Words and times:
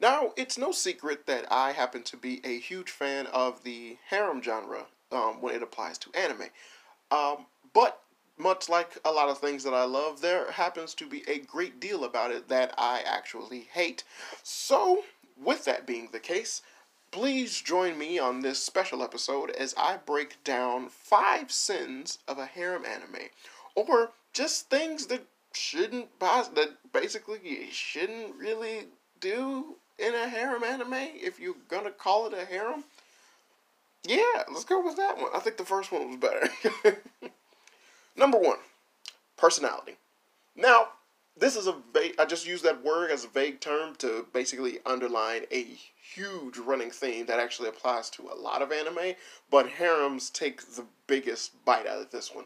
Now, 0.00 0.32
it's 0.36 0.58
no 0.58 0.72
secret 0.72 1.26
that 1.26 1.46
I 1.50 1.72
happen 1.72 2.02
to 2.04 2.16
be 2.16 2.40
a 2.44 2.58
huge 2.58 2.90
fan 2.90 3.26
of 3.28 3.62
the 3.62 3.96
harem 4.08 4.42
genre 4.42 4.86
um, 5.12 5.40
when 5.40 5.54
it 5.54 5.62
applies 5.62 5.98
to 5.98 6.10
anime. 6.14 6.48
Um, 7.10 7.46
but 7.72 8.00
much 8.36 8.68
like 8.68 8.98
a 9.04 9.12
lot 9.12 9.28
of 9.28 9.38
things 9.38 9.62
that 9.64 9.74
I 9.74 9.84
love, 9.84 10.20
there 10.20 10.50
happens 10.50 10.94
to 10.94 11.06
be 11.06 11.22
a 11.28 11.38
great 11.38 11.78
deal 11.80 12.04
about 12.04 12.32
it 12.32 12.48
that 12.48 12.74
I 12.76 13.02
actually 13.06 13.68
hate. 13.72 14.04
So, 14.42 15.04
with 15.42 15.64
that 15.64 15.86
being 15.86 16.08
the 16.12 16.20
case, 16.20 16.62
please 17.10 17.60
join 17.60 17.96
me 17.96 18.18
on 18.18 18.40
this 18.40 18.60
special 18.60 19.02
episode 19.02 19.50
as 19.50 19.74
I 19.78 19.98
break 19.98 20.42
down 20.42 20.88
five 20.88 21.52
sins 21.52 22.18
of 22.26 22.38
a 22.38 22.46
harem 22.46 22.84
anime, 22.84 23.28
or 23.76 24.10
just 24.32 24.68
things 24.68 25.06
that 25.06 25.24
shouldn't 25.52 26.08
that 26.18 26.76
basically 26.92 27.38
you 27.44 27.66
shouldn't 27.70 28.34
really 28.34 28.88
do 29.20 29.76
in 29.98 30.14
a 30.14 30.28
harem 30.28 30.64
anime 30.64 30.94
if 30.94 31.38
you're 31.38 31.54
gonna 31.68 31.90
call 31.90 32.26
it 32.26 32.34
a 32.34 32.44
harem. 32.44 32.84
Yeah, 34.06 34.42
let's 34.48 34.64
go 34.64 34.84
with 34.84 34.96
that 34.96 35.16
one. 35.16 35.30
I 35.34 35.38
think 35.38 35.56
the 35.56 35.64
first 35.64 35.90
one 35.90 36.08
was 36.10 36.16
better. 36.18 36.98
Number 38.16 38.38
one, 38.38 38.58
personality. 39.36 39.96
Now, 40.54 40.88
this 41.36 41.56
is 41.56 41.66
a 41.66 41.74
vague, 41.92 42.14
I 42.18 42.26
just 42.26 42.46
use 42.46 42.62
that 42.62 42.84
word 42.84 43.10
as 43.10 43.24
a 43.24 43.28
vague 43.28 43.60
term 43.60 43.96
to 43.96 44.26
basically 44.32 44.78
underline 44.86 45.42
a 45.50 45.66
huge 46.14 46.58
running 46.58 46.90
theme 46.90 47.26
that 47.26 47.40
actually 47.40 47.68
applies 47.68 48.08
to 48.10 48.28
a 48.32 48.38
lot 48.38 48.62
of 48.62 48.70
anime, 48.70 49.14
but 49.50 49.68
harems 49.68 50.30
take 50.30 50.60
the 50.76 50.84
biggest 51.06 51.64
bite 51.64 51.86
out 51.86 52.00
of 52.00 52.10
this 52.10 52.32
one. 52.32 52.44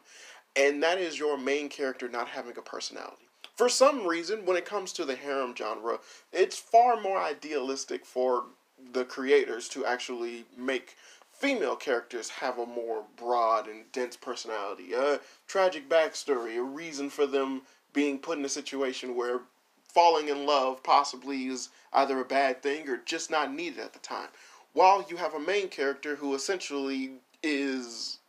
And 0.56 0.82
that 0.82 0.98
is 0.98 1.18
your 1.18 1.37
main 1.37 1.68
character 1.68 2.09
not 2.09 2.28
having 2.28 2.56
a 2.56 2.62
personality. 2.62 3.27
For 3.58 3.68
some 3.68 4.06
reason, 4.06 4.46
when 4.46 4.56
it 4.56 4.64
comes 4.64 4.92
to 4.92 5.04
the 5.04 5.16
harem 5.16 5.52
genre, 5.52 5.98
it's 6.32 6.56
far 6.56 7.00
more 7.00 7.18
idealistic 7.18 8.06
for 8.06 8.44
the 8.92 9.04
creators 9.04 9.68
to 9.70 9.84
actually 9.84 10.44
make 10.56 10.95
female 11.32 11.74
characters 11.74 12.28
have 12.28 12.59
a 12.59 12.66
more 12.66 13.02
broad 13.16 13.66
and 13.66 13.90
dense 13.90 14.16
personality, 14.16 14.92
a 14.92 15.18
tragic 15.48 15.88
backstory, 15.88 16.56
a 16.56 16.62
reason 16.62 17.10
for 17.10 17.26
them 17.26 17.62
being 17.92 18.20
put 18.20 18.38
in 18.38 18.45
a 18.45 18.48
situation 18.48 19.16
where 19.16 19.40
falling 19.82 20.28
in 20.28 20.46
love 20.46 20.80
possibly 20.84 21.48
is 21.48 21.70
either 21.95 22.20
a 22.20 22.24
bad 22.24 22.62
thing 22.62 22.88
or 22.88 22.98
just 22.98 23.28
not 23.28 23.52
needed 23.52 23.80
at 23.80 23.93
the 23.93 23.98
time. 23.98 24.28
While 24.72 25.04
you 25.10 25.16
have 25.16 25.34
a 25.34 25.40
main 25.40 25.66
character 25.66 26.15
who 26.15 26.37
essentially 26.37 27.15
is 27.43 28.20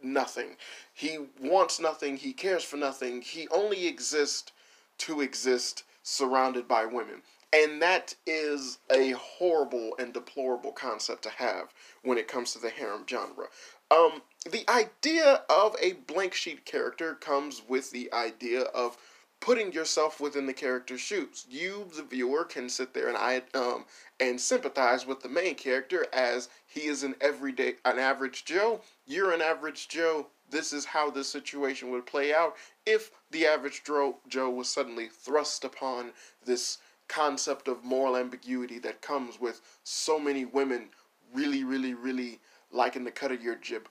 nothing. 0.00 0.56
He 0.94 1.18
wants 1.40 1.80
nothing, 1.80 2.18
he 2.18 2.32
cares 2.32 2.62
for 2.62 2.76
nothing, 2.76 3.22
he 3.22 3.48
only 3.48 3.88
exists 3.88 4.52
to 4.98 5.20
exist 5.20 5.84
surrounded 6.02 6.68
by 6.68 6.84
women. 6.86 7.22
And 7.52 7.80
that 7.80 8.14
is 8.26 8.78
a 8.90 9.12
horrible 9.12 9.94
and 9.98 10.12
deplorable 10.12 10.72
concept 10.72 11.22
to 11.22 11.30
have 11.30 11.72
when 12.02 12.18
it 12.18 12.28
comes 12.28 12.52
to 12.52 12.58
the 12.58 12.70
harem 12.70 13.04
genre. 13.08 13.46
Um, 13.90 14.22
the 14.50 14.68
idea 14.68 15.42
of 15.48 15.76
a 15.80 15.92
blank 15.92 16.34
sheet 16.34 16.64
character 16.64 17.14
comes 17.14 17.62
with 17.66 17.90
the 17.92 18.12
idea 18.12 18.62
of 18.62 18.96
putting 19.40 19.72
yourself 19.72 20.20
within 20.20 20.46
the 20.46 20.52
character's 20.52 21.00
shoes. 21.00 21.46
You, 21.48 21.88
the 21.94 22.02
viewer, 22.02 22.44
can 22.44 22.68
sit 22.68 22.94
there 22.94 23.08
and 23.08 23.16
I 23.16 23.42
um 23.54 23.84
and 24.18 24.40
sympathize 24.40 25.06
with 25.06 25.20
the 25.20 25.28
main 25.28 25.54
character 25.54 26.06
as 26.12 26.48
he 26.66 26.86
is 26.86 27.02
an 27.02 27.14
everyday, 27.20 27.74
an 27.84 27.98
average 27.98 28.44
Joe. 28.44 28.80
You're 29.06 29.32
an 29.32 29.42
average 29.42 29.88
Joe. 29.88 30.28
This 30.50 30.72
is 30.72 30.84
how 30.84 31.10
this 31.10 31.28
situation 31.28 31.90
would 31.90 32.06
play 32.06 32.34
out 32.34 32.56
if 32.84 33.10
the 33.30 33.46
average 33.46 33.82
Joe 33.84 34.18
Joe 34.28 34.50
was 34.50 34.68
suddenly 34.68 35.08
thrust 35.08 35.64
upon 35.64 36.12
this 36.44 36.78
concept 37.08 37.68
of 37.68 37.84
moral 37.84 38.16
ambiguity 38.16 38.78
that 38.80 39.02
comes 39.02 39.40
with 39.40 39.60
so 39.84 40.18
many 40.18 40.44
women 40.44 40.88
really, 41.32 41.64
really, 41.64 41.94
really 41.94 42.40
liking 42.70 43.04
the 43.04 43.10
cut 43.10 43.32
of 43.32 43.42
your 43.42 43.54
jib. 43.54 43.88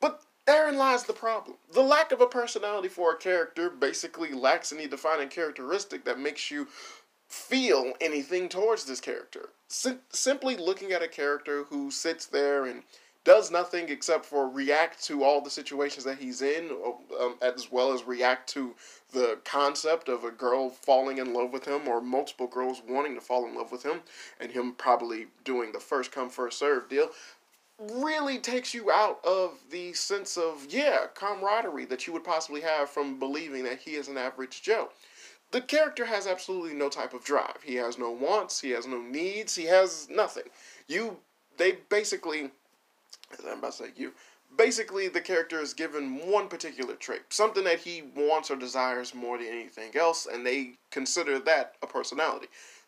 But 0.00 0.22
therein 0.46 0.76
lies 0.76 1.04
the 1.04 1.12
problem. 1.12 1.56
The 1.72 1.82
lack 1.82 2.12
of 2.12 2.20
a 2.20 2.26
personality 2.26 2.88
for 2.88 3.12
a 3.12 3.16
character 3.16 3.70
basically 3.70 4.32
lacks 4.32 4.72
any 4.72 4.86
defining 4.86 5.28
characteristic 5.28 6.04
that 6.04 6.18
makes 6.18 6.50
you 6.50 6.68
feel 7.28 7.92
anything 8.00 8.48
towards 8.48 8.84
this 8.84 9.00
character. 9.00 9.50
Sim- 9.68 10.00
simply 10.10 10.56
looking 10.56 10.92
at 10.92 11.02
a 11.02 11.08
character 11.08 11.64
who 11.64 11.90
sits 11.90 12.24
there 12.26 12.64
and 12.64 12.82
does 13.24 13.50
nothing 13.50 13.88
except 13.88 14.24
for 14.24 14.48
react 14.48 15.04
to 15.04 15.22
all 15.22 15.40
the 15.40 15.50
situations 15.50 16.04
that 16.04 16.18
he's 16.18 16.40
in, 16.40 16.70
um, 17.20 17.36
as 17.42 17.70
well 17.70 17.92
as 17.92 18.04
react 18.04 18.48
to 18.50 18.74
the 19.12 19.38
concept 19.44 20.08
of 20.08 20.24
a 20.24 20.30
girl 20.30 20.70
falling 20.70 21.18
in 21.18 21.34
love 21.34 21.52
with 21.52 21.66
him 21.66 21.86
or 21.86 22.00
multiple 22.00 22.46
girls 22.46 22.82
wanting 22.88 23.14
to 23.14 23.20
fall 23.20 23.46
in 23.46 23.54
love 23.54 23.70
with 23.70 23.82
him, 23.82 24.00
and 24.40 24.52
him 24.52 24.72
probably 24.72 25.26
doing 25.44 25.72
the 25.72 25.80
first 25.80 26.10
come 26.12 26.30
first 26.30 26.58
serve 26.58 26.88
deal. 26.88 27.10
Really 27.78 28.38
takes 28.38 28.74
you 28.74 28.90
out 28.90 29.20
of 29.24 29.58
the 29.70 29.92
sense 29.92 30.36
of, 30.36 30.66
yeah, 30.68 31.06
camaraderie 31.14 31.84
that 31.86 32.06
you 32.06 32.12
would 32.12 32.24
possibly 32.24 32.60
have 32.62 32.90
from 32.90 33.18
believing 33.18 33.62
that 33.64 33.78
he 33.78 33.92
is 33.92 34.08
an 34.08 34.18
average 34.18 34.62
Joe. 34.62 34.88
The 35.50 35.60
character 35.60 36.04
has 36.04 36.26
absolutely 36.26 36.74
no 36.74 36.88
type 36.88 37.14
of 37.14 37.24
drive. 37.24 37.58
He 37.64 37.76
has 37.76 37.96
no 37.96 38.10
wants, 38.10 38.60
he 38.60 38.70
has 38.70 38.86
no 38.86 39.00
needs, 39.00 39.54
he 39.54 39.64
has 39.64 40.08
nothing. 40.10 40.44
You, 40.88 41.18
they 41.56 41.78
basically 41.88 42.50
I'm 43.46 43.58
about 43.58 43.72
to 43.72 43.84
say 43.84 43.90
you. 43.96 44.12
Basically, 44.56 45.08
the 45.08 45.20
character 45.20 45.60
is 45.60 45.74
given 45.74 46.26
one 46.26 46.48
particular 46.48 46.94
trait, 46.94 47.22
something 47.28 47.64
that 47.64 47.80
he 47.80 48.02
wants 48.16 48.50
or 48.50 48.56
desires 48.56 49.14
more 49.14 49.36
than 49.36 49.46
anything 49.46 49.94
else, 49.94 50.26
and 50.26 50.46
they 50.46 50.78
consider 50.90 51.38
that 51.40 51.74
a 51.82 51.86
personality. 51.86 52.46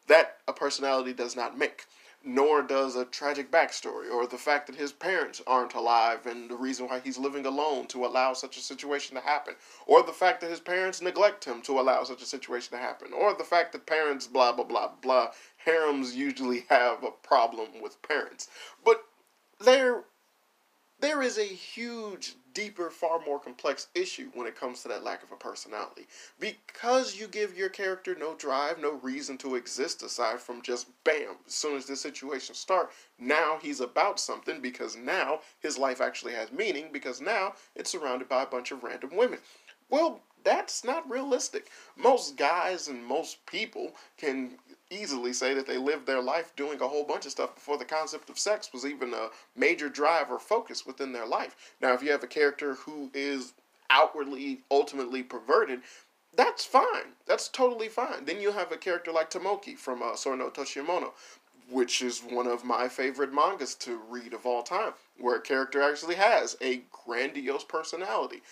That 0.08 0.38
a 0.48 0.52
personality 0.52 1.12
does 1.12 1.36
not 1.36 1.58
make, 1.58 1.84
nor 2.24 2.62
does 2.62 2.96
a 2.96 3.04
tragic 3.04 3.50
backstory 3.50 4.10
or 4.10 4.26
the 4.26 4.38
fact 4.38 4.66
that 4.66 4.76
his 4.76 4.92
parents 4.92 5.40
aren't 5.46 5.74
alive 5.74 6.26
and 6.26 6.50
the 6.50 6.56
reason 6.56 6.86
why 6.88 7.00
he's 7.00 7.18
living 7.18 7.46
alone 7.46 7.86
to 7.86 8.04
allow 8.04 8.32
such 8.32 8.56
a 8.56 8.60
situation 8.60 9.16
to 9.16 9.22
happen, 9.22 9.54
or 9.86 10.02
the 10.02 10.12
fact 10.12 10.40
that 10.40 10.50
his 10.50 10.60
parents 10.60 11.00
neglect 11.00 11.44
him 11.44 11.62
to 11.62 11.78
allow 11.78 12.02
such 12.04 12.22
a 12.22 12.26
situation 12.26 12.72
to 12.72 12.82
happen, 12.82 13.12
or 13.12 13.34
the 13.34 13.44
fact 13.44 13.72
that 13.72 13.86
parents 13.86 14.26
blah 14.26 14.52
blah 14.52 14.64
blah 14.64 14.90
blah. 15.02 15.30
Harems 15.58 16.16
usually 16.16 16.64
have 16.68 17.04
a 17.04 17.10
problem 17.10 17.80
with 17.82 18.00
parents, 18.02 18.48
but 18.84 19.04
they're 19.60 20.04
there 21.00 21.22
is 21.22 21.38
a 21.38 21.44
huge, 21.44 22.34
deeper, 22.52 22.90
far 22.90 23.20
more 23.24 23.38
complex 23.38 23.88
issue 23.94 24.30
when 24.34 24.46
it 24.46 24.58
comes 24.58 24.82
to 24.82 24.88
that 24.88 25.04
lack 25.04 25.22
of 25.22 25.32
a 25.32 25.36
personality. 25.36 26.06
Because 26.38 27.16
you 27.18 27.26
give 27.26 27.56
your 27.56 27.68
character 27.68 28.14
no 28.18 28.34
drive, 28.34 28.78
no 28.78 28.92
reason 29.02 29.38
to 29.38 29.54
exist 29.54 30.02
aside 30.02 30.40
from 30.40 30.62
just 30.62 30.88
bam, 31.04 31.36
as 31.46 31.54
soon 31.54 31.76
as 31.76 31.86
this 31.86 32.00
situation 32.00 32.54
starts, 32.54 32.94
now 33.18 33.58
he's 33.62 33.80
about 33.80 34.20
something 34.20 34.60
because 34.60 34.96
now 34.96 35.40
his 35.60 35.78
life 35.78 36.00
actually 36.00 36.34
has 36.34 36.52
meaning 36.52 36.88
because 36.92 37.20
now 37.20 37.54
it's 37.74 37.90
surrounded 37.90 38.28
by 38.28 38.42
a 38.42 38.46
bunch 38.46 38.70
of 38.70 38.82
random 38.82 39.16
women. 39.16 39.38
Well, 39.88 40.20
that's 40.44 40.84
not 40.84 41.10
realistic. 41.10 41.70
Most 41.96 42.36
guys 42.36 42.88
and 42.88 43.04
most 43.04 43.44
people 43.46 43.92
can 44.16 44.58
easily 44.90 45.32
say 45.32 45.54
that 45.54 45.66
they 45.66 45.78
lived 45.78 46.06
their 46.06 46.20
life 46.20 46.52
doing 46.56 46.80
a 46.80 46.88
whole 46.88 47.04
bunch 47.04 47.24
of 47.24 47.32
stuff 47.32 47.54
before 47.54 47.78
the 47.78 47.84
concept 47.84 48.28
of 48.28 48.38
sex 48.38 48.70
was 48.72 48.84
even 48.84 49.14
a 49.14 49.28
major 49.56 49.88
drive 49.88 50.30
or 50.30 50.38
focus 50.38 50.84
within 50.84 51.12
their 51.12 51.26
life. 51.26 51.74
Now, 51.80 51.92
if 51.92 52.02
you 52.02 52.10
have 52.10 52.24
a 52.24 52.28
character 52.28 52.74
who 52.74 53.10
is 53.14 53.52
outwardly, 53.88 54.60
ultimately 54.70 55.22
perverted, 55.22 55.80
that's 56.36 56.64
fine. 56.64 57.14
That's 57.26 57.48
totally 57.48 57.88
fine. 57.88 58.24
Then 58.24 58.40
you 58.40 58.52
have 58.52 58.72
a 58.72 58.76
character 58.76 59.12
like 59.12 59.30
Tomoki 59.30 59.76
from 59.76 60.02
uh, 60.02 60.16
Sora 60.16 60.36
no 60.36 60.50
Otoshimono, 60.50 61.12
which 61.70 62.02
is 62.02 62.20
one 62.20 62.46
of 62.46 62.64
my 62.64 62.88
favorite 62.88 63.32
mangas 63.32 63.74
to 63.76 64.00
read 64.08 64.32
of 64.32 64.46
all 64.46 64.62
time, 64.62 64.92
where 65.18 65.36
a 65.36 65.40
character 65.40 65.82
actually 65.82 66.16
has 66.16 66.56
a 66.60 66.82
grandiose 66.90 67.64
personality 67.64 68.42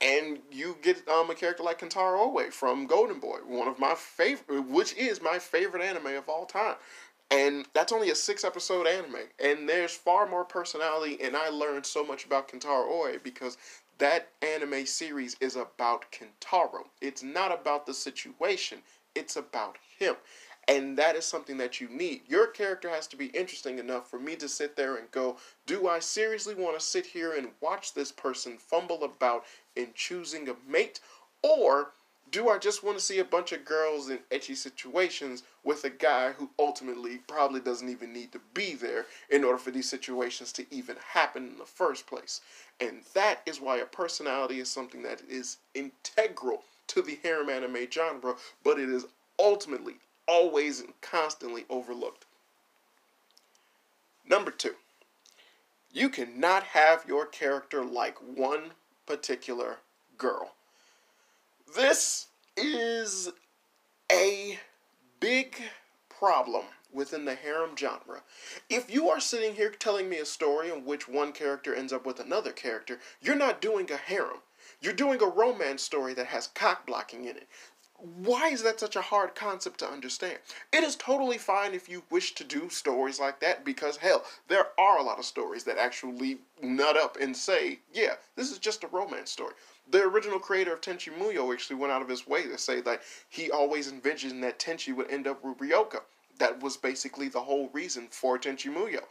and 0.00 0.38
you 0.50 0.76
get 0.82 1.06
um, 1.08 1.30
a 1.30 1.34
character 1.34 1.62
like 1.62 1.80
Kintaro 1.80 2.18
Oe 2.18 2.50
from 2.50 2.86
Golden 2.86 3.20
Boy, 3.20 3.38
one 3.46 3.68
of 3.68 3.78
my 3.78 3.94
favorite, 3.94 4.62
which 4.68 4.94
is 4.96 5.20
my 5.22 5.38
favorite 5.38 5.82
anime 5.82 6.06
of 6.06 6.28
all 6.28 6.46
time. 6.46 6.76
And 7.30 7.66
that's 7.74 7.92
only 7.92 8.10
a 8.10 8.14
six 8.14 8.42
episode 8.42 8.88
anime, 8.88 9.28
and 9.42 9.68
there's 9.68 9.94
far 9.94 10.26
more 10.26 10.44
personality, 10.44 11.18
and 11.22 11.36
I 11.36 11.48
learned 11.48 11.86
so 11.86 12.04
much 12.04 12.24
about 12.24 12.48
Kintaro 12.48 12.88
Oe 12.88 13.18
because 13.22 13.56
that 13.98 14.30
anime 14.42 14.84
series 14.86 15.36
is 15.40 15.54
about 15.54 16.06
Kintaro. 16.10 16.84
It's 17.00 17.22
not 17.22 17.52
about 17.52 17.86
the 17.86 17.94
situation, 17.94 18.78
it's 19.14 19.36
about 19.36 19.76
him. 19.98 20.16
And 20.68 20.96
that 20.98 21.16
is 21.16 21.24
something 21.24 21.56
that 21.58 21.80
you 21.80 21.88
need. 21.88 22.22
Your 22.28 22.46
character 22.46 22.88
has 22.88 23.06
to 23.08 23.16
be 23.16 23.26
interesting 23.26 23.78
enough 23.78 24.08
for 24.08 24.18
me 24.18 24.36
to 24.36 24.48
sit 24.48 24.76
there 24.76 24.96
and 24.96 25.10
go, 25.10 25.36
do 25.66 25.88
I 25.88 25.98
seriously 25.98 26.54
want 26.54 26.78
to 26.78 26.84
sit 26.84 27.06
here 27.06 27.34
and 27.36 27.48
watch 27.60 27.92
this 27.92 28.12
person 28.12 28.56
fumble 28.58 29.02
about 29.02 29.44
in 29.74 29.88
choosing 29.94 30.48
a 30.48 30.54
mate? 30.68 31.00
Or 31.42 31.92
do 32.30 32.48
I 32.48 32.58
just 32.58 32.84
want 32.84 32.96
to 32.96 33.04
see 33.04 33.18
a 33.18 33.24
bunch 33.24 33.50
of 33.50 33.64
girls 33.64 34.08
in 34.08 34.18
ecchi 34.30 34.56
situations 34.56 35.42
with 35.64 35.82
a 35.84 35.90
guy 35.90 36.30
who 36.30 36.50
ultimately 36.58 37.16
probably 37.26 37.60
doesn't 37.60 37.88
even 37.88 38.12
need 38.12 38.30
to 38.32 38.40
be 38.54 38.74
there 38.74 39.06
in 39.30 39.42
order 39.42 39.58
for 39.58 39.72
these 39.72 39.88
situations 39.88 40.52
to 40.52 40.66
even 40.72 40.96
happen 41.12 41.48
in 41.48 41.58
the 41.58 41.64
first 41.64 42.06
place? 42.06 42.40
And 42.80 43.00
that 43.14 43.40
is 43.46 43.60
why 43.60 43.78
a 43.78 43.86
personality 43.86 44.60
is 44.60 44.70
something 44.70 45.02
that 45.02 45.22
is 45.28 45.56
integral 45.74 46.62
to 46.88 47.02
the 47.02 47.18
harem 47.22 47.48
anime 47.48 47.90
genre, 47.90 48.36
but 48.62 48.78
it 48.78 48.88
is 48.88 49.06
ultimately 49.38 49.94
always 50.30 50.78
and 50.80 50.92
constantly 51.00 51.64
overlooked. 51.68 52.24
Number 54.28 54.52
two, 54.52 54.74
you 55.92 56.08
cannot 56.08 56.62
have 56.62 57.04
your 57.08 57.26
character 57.26 57.84
like 57.84 58.16
one 58.18 58.72
particular 59.06 59.78
girl. 60.16 60.52
This 61.74 62.28
is 62.56 63.30
a 64.10 64.60
big 65.18 65.56
problem 66.08 66.66
within 66.92 67.24
the 67.24 67.34
harem 67.34 67.76
genre. 67.76 68.22
If 68.68 68.92
you 68.92 69.08
are 69.08 69.20
sitting 69.20 69.56
here 69.56 69.70
telling 69.70 70.08
me 70.08 70.18
a 70.18 70.24
story 70.24 70.70
in 70.70 70.84
which 70.84 71.08
one 71.08 71.32
character 71.32 71.74
ends 71.74 71.92
up 71.92 72.06
with 72.06 72.20
another 72.20 72.52
character, 72.52 73.00
you're 73.20 73.34
not 73.34 73.60
doing 73.60 73.90
a 73.90 73.96
harem. 73.96 74.38
You're 74.80 74.92
doing 74.92 75.20
a 75.20 75.26
romance 75.26 75.82
story 75.82 76.14
that 76.14 76.26
has 76.26 76.46
cock 76.48 76.86
blocking 76.86 77.24
in 77.24 77.36
it. 77.36 77.48
Why 78.00 78.48
is 78.48 78.62
that 78.62 78.80
such 78.80 78.96
a 78.96 79.02
hard 79.02 79.34
concept 79.34 79.80
to 79.80 79.88
understand? 79.88 80.38
It 80.72 80.82
is 80.82 80.96
totally 80.96 81.36
fine 81.36 81.74
if 81.74 81.88
you 81.88 82.02
wish 82.10 82.34
to 82.36 82.44
do 82.44 82.70
stories 82.70 83.20
like 83.20 83.40
that 83.40 83.62
because, 83.62 83.98
hell, 83.98 84.24
there 84.48 84.68
are 84.78 84.98
a 84.98 85.02
lot 85.02 85.18
of 85.18 85.26
stories 85.26 85.64
that 85.64 85.76
actually 85.76 86.38
nut 86.62 86.96
up 86.96 87.18
and 87.20 87.36
say, 87.36 87.80
yeah, 87.92 88.14
this 88.36 88.50
is 88.50 88.58
just 88.58 88.84
a 88.84 88.88
romance 88.88 89.30
story. 89.30 89.54
The 89.90 90.02
original 90.02 90.38
creator 90.38 90.72
of 90.72 90.80
Tenchi 90.80 91.12
Muyo 91.12 91.52
actually 91.52 91.76
went 91.76 91.92
out 91.92 92.00
of 92.00 92.08
his 92.08 92.26
way 92.26 92.44
to 92.44 92.56
say 92.56 92.80
that 92.80 93.02
he 93.28 93.50
always 93.50 93.92
envisioned 93.92 94.42
that 94.44 94.58
Tenchi 94.58 94.94
would 94.94 95.10
end 95.10 95.26
up 95.26 95.44
with 95.44 95.58
Ryoko. 95.58 96.00
That 96.38 96.62
was 96.62 96.78
basically 96.78 97.28
the 97.28 97.42
whole 97.42 97.68
reason 97.74 98.08
for 98.10 98.38
Tenchi 98.38 98.72
Muyo. 98.74 99.02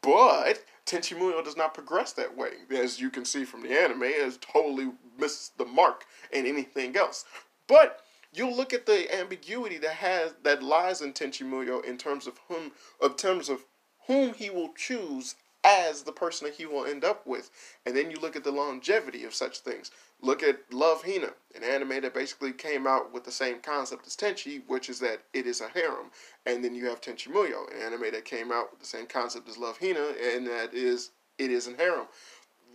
But 0.00 0.64
Tenchi 0.86 1.14
Muyo 1.14 1.44
does 1.44 1.58
not 1.58 1.74
progress 1.74 2.12
that 2.12 2.34
way. 2.34 2.52
As 2.70 2.98
you 2.98 3.10
can 3.10 3.26
see 3.26 3.44
from 3.44 3.62
the 3.62 3.78
anime, 3.78 4.04
it 4.04 4.24
has 4.24 4.38
totally 4.38 4.92
missed 5.18 5.58
the 5.58 5.66
mark 5.66 6.06
in 6.32 6.46
anything 6.46 6.96
else. 6.96 7.26
But 7.66 8.00
you 8.32 8.50
look 8.50 8.72
at 8.72 8.86
the 8.86 9.12
ambiguity 9.14 9.78
that 9.78 9.94
has 9.94 10.34
that 10.42 10.62
lies 10.62 11.02
in 11.02 11.12
Tenchi 11.12 11.44
Muyo 11.44 11.84
in 11.84 11.98
terms 11.98 12.26
of 12.26 12.38
whom 12.48 12.72
of 13.00 13.16
terms 13.16 13.48
of 13.48 13.64
whom 14.06 14.34
he 14.34 14.50
will 14.50 14.72
choose 14.74 15.34
as 15.62 16.02
the 16.02 16.12
person 16.12 16.46
that 16.46 16.54
he 16.54 16.64
will 16.64 16.86
end 16.86 17.04
up 17.04 17.26
with. 17.26 17.50
And 17.84 17.96
then 17.96 18.10
you 18.10 18.18
look 18.18 18.34
at 18.36 18.44
the 18.44 18.52
longevity 18.52 19.24
of 19.24 19.34
such 19.34 19.58
things. 19.58 19.90
Look 20.22 20.42
at 20.42 20.60
Love 20.72 21.02
Hina, 21.04 21.30
an 21.54 21.64
anime 21.64 22.00
that 22.02 22.14
basically 22.14 22.52
came 22.52 22.86
out 22.86 23.12
with 23.12 23.24
the 23.24 23.32
same 23.32 23.58
concept 23.60 24.06
as 24.06 24.16
Tenchi, 24.16 24.62
which 24.66 24.88
is 24.88 25.00
that 25.00 25.22
it 25.32 25.46
is 25.46 25.60
a 25.60 25.68
harem. 25.68 26.10
And 26.46 26.64
then 26.64 26.74
you 26.74 26.86
have 26.86 27.00
Tenchi 27.00 27.28
Muyo, 27.28 27.70
an 27.74 27.80
anime 27.82 28.10
that 28.12 28.24
came 28.24 28.52
out 28.52 28.70
with 28.70 28.80
the 28.80 28.86
same 28.86 29.06
concept 29.06 29.48
as 29.48 29.58
Love 29.58 29.78
Hina, 29.78 30.14
and 30.34 30.46
that 30.46 30.72
is 30.72 31.10
it 31.38 31.50
is 31.50 31.66
a 31.66 31.76
harem. 31.76 32.06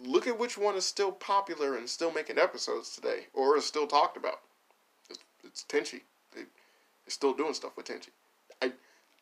Look 0.03 0.27
at 0.27 0.37
which 0.37 0.57
one 0.57 0.75
is 0.75 0.85
still 0.85 1.11
popular 1.11 1.77
and 1.77 1.89
still 1.89 2.11
making 2.11 2.37
episodes 2.37 2.93
today, 2.93 3.27
or 3.33 3.57
is 3.57 3.65
still 3.65 3.87
talked 3.87 4.17
about. 4.17 4.41
It's, 5.45 5.63
Tenchi. 5.63 6.01
They, 6.33 6.41
they're 6.41 7.09
still 7.09 7.33
doing 7.33 7.53
stuff 7.53 7.77
with 7.77 7.87
Tenchi. 7.87 8.09
I 8.61 8.71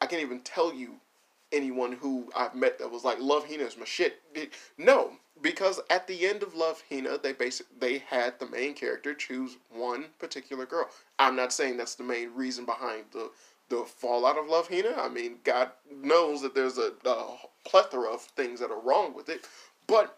I 0.01 0.05
can't 0.05 0.21
even 0.21 0.41
tell 0.41 0.73
you 0.73 0.95
anyone 1.51 1.93
who 1.93 2.29
I've 2.35 2.55
met 2.55 2.79
that 2.79 2.91
was 2.91 3.03
like, 3.03 3.19
Love 3.19 3.47
Hina 3.47 3.63
is 3.63 3.77
my 3.77 3.85
shit. 3.85 4.21
No, 4.77 5.11
because 5.41 5.79
at 5.89 6.07
the 6.07 6.27
end 6.27 6.43
of 6.43 6.55
Love 6.55 6.83
Hina, 6.89 7.17
they 7.17 7.33
basic 7.33 7.67
they 7.79 7.99
had 7.99 8.39
the 8.39 8.47
main 8.47 8.73
character 8.73 9.13
choose 9.13 9.57
one 9.69 10.05
particular 10.19 10.65
girl. 10.65 10.89
I'm 11.19 11.35
not 11.35 11.53
saying 11.53 11.77
that's 11.77 11.95
the 11.95 12.03
main 12.03 12.33
reason 12.33 12.65
behind 12.65 13.05
the 13.11 13.31
the 13.69 13.85
fallout 13.85 14.37
of 14.37 14.47
Love 14.47 14.67
Hina. 14.69 14.93
I 14.97 15.09
mean, 15.09 15.37
God 15.43 15.71
knows 15.89 16.41
that 16.41 16.53
there's 16.53 16.77
a, 16.77 16.91
a 17.05 17.37
plethora 17.65 18.09
of 18.09 18.21
things 18.21 18.59
that 18.59 18.71
are 18.71 18.79
wrong 18.79 19.15
with 19.15 19.29
it, 19.29 19.47
but 19.87 20.17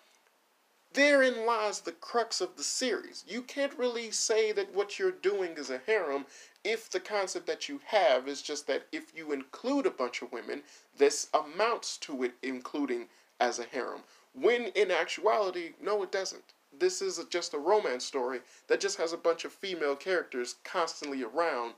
therein 0.95 1.45
lies 1.45 1.81
the 1.81 1.91
crux 1.91 2.39
of 2.39 2.55
the 2.55 2.63
series. 2.63 3.25
You 3.27 3.41
can't 3.41 3.77
really 3.77 4.11
say 4.11 4.53
that 4.53 4.73
what 4.73 4.97
you're 4.97 5.11
doing 5.11 5.51
is 5.57 5.69
a 5.69 5.81
harem 5.85 6.25
if 6.63 6.89
the 6.89 7.01
concept 7.01 7.45
that 7.47 7.67
you 7.67 7.81
have 7.85 8.29
is 8.29 8.41
just 8.41 8.65
that 8.67 8.87
if 8.93 9.13
you 9.15 9.33
include 9.33 9.85
a 9.85 9.91
bunch 9.91 10.21
of 10.21 10.31
women, 10.31 10.63
this 10.97 11.27
amounts 11.33 11.97
to 11.97 12.23
it 12.23 12.33
including 12.41 13.07
as 13.41 13.59
a 13.59 13.65
harem. 13.65 14.01
When 14.33 14.67
in 14.67 14.89
actuality, 14.89 15.73
no, 15.81 16.01
it 16.01 16.11
doesn't. 16.13 16.53
This 16.77 17.01
is 17.01 17.23
just 17.29 17.53
a 17.53 17.59
romance 17.59 18.05
story 18.05 18.39
that 18.67 18.79
just 18.79 18.97
has 18.97 19.11
a 19.11 19.17
bunch 19.17 19.43
of 19.43 19.51
female 19.51 19.95
characters 19.95 20.55
constantly 20.63 21.23
around 21.23 21.73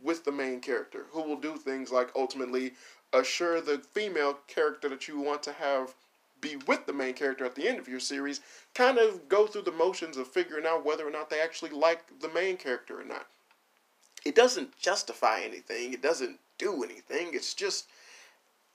with 0.00 0.24
the 0.24 0.32
main 0.32 0.60
character 0.60 1.06
who 1.10 1.22
will 1.22 1.36
do 1.36 1.56
things 1.56 1.90
like 1.90 2.10
ultimately 2.14 2.72
assure 3.12 3.60
the 3.60 3.78
female 3.78 4.38
character 4.46 4.88
that 4.88 5.08
you 5.08 5.20
want 5.20 5.42
to 5.42 5.52
have 5.52 5.94
be 6.40 6.56
with 6.66 6.86
the 6.86 6.92
main 6.92 7.14
character 7.14 7.44
at 7.44 7.54
the 7.54 7.68
end 7.68 7.78
of 7.78 7.88
your 7.88 8.00
series 8.00 8.40
kind 8.74 8.98
of 8.98 9.28
go 9.28 9.46
through 9.46 9.62
the 9.62 9.72
motions 9.72 10.16
of 10.16 10.28
figuring 10.28 10.66
out 10.66 10.84
whether 10.84 11.06
or 11.06 11.10
not 11.10 11.30
they 11.30 11.40
actually 11.40 11.70
like 11.70 12.20
the 12.20 12.28
main 12.30 12.56
character 12.56 13.00
or 13.00 13.04
not 13.04 13.26
it 14.24 14.34
doesn't 14.34 14.78
justify 14.78 15.40
anything. 15.40 15.92
It 15.92 16.02
doesn't 16.02 16.38
do 16.58 16.82
anything. 16.84 17.30
It's 17.32 17.54
just 17.54 17.86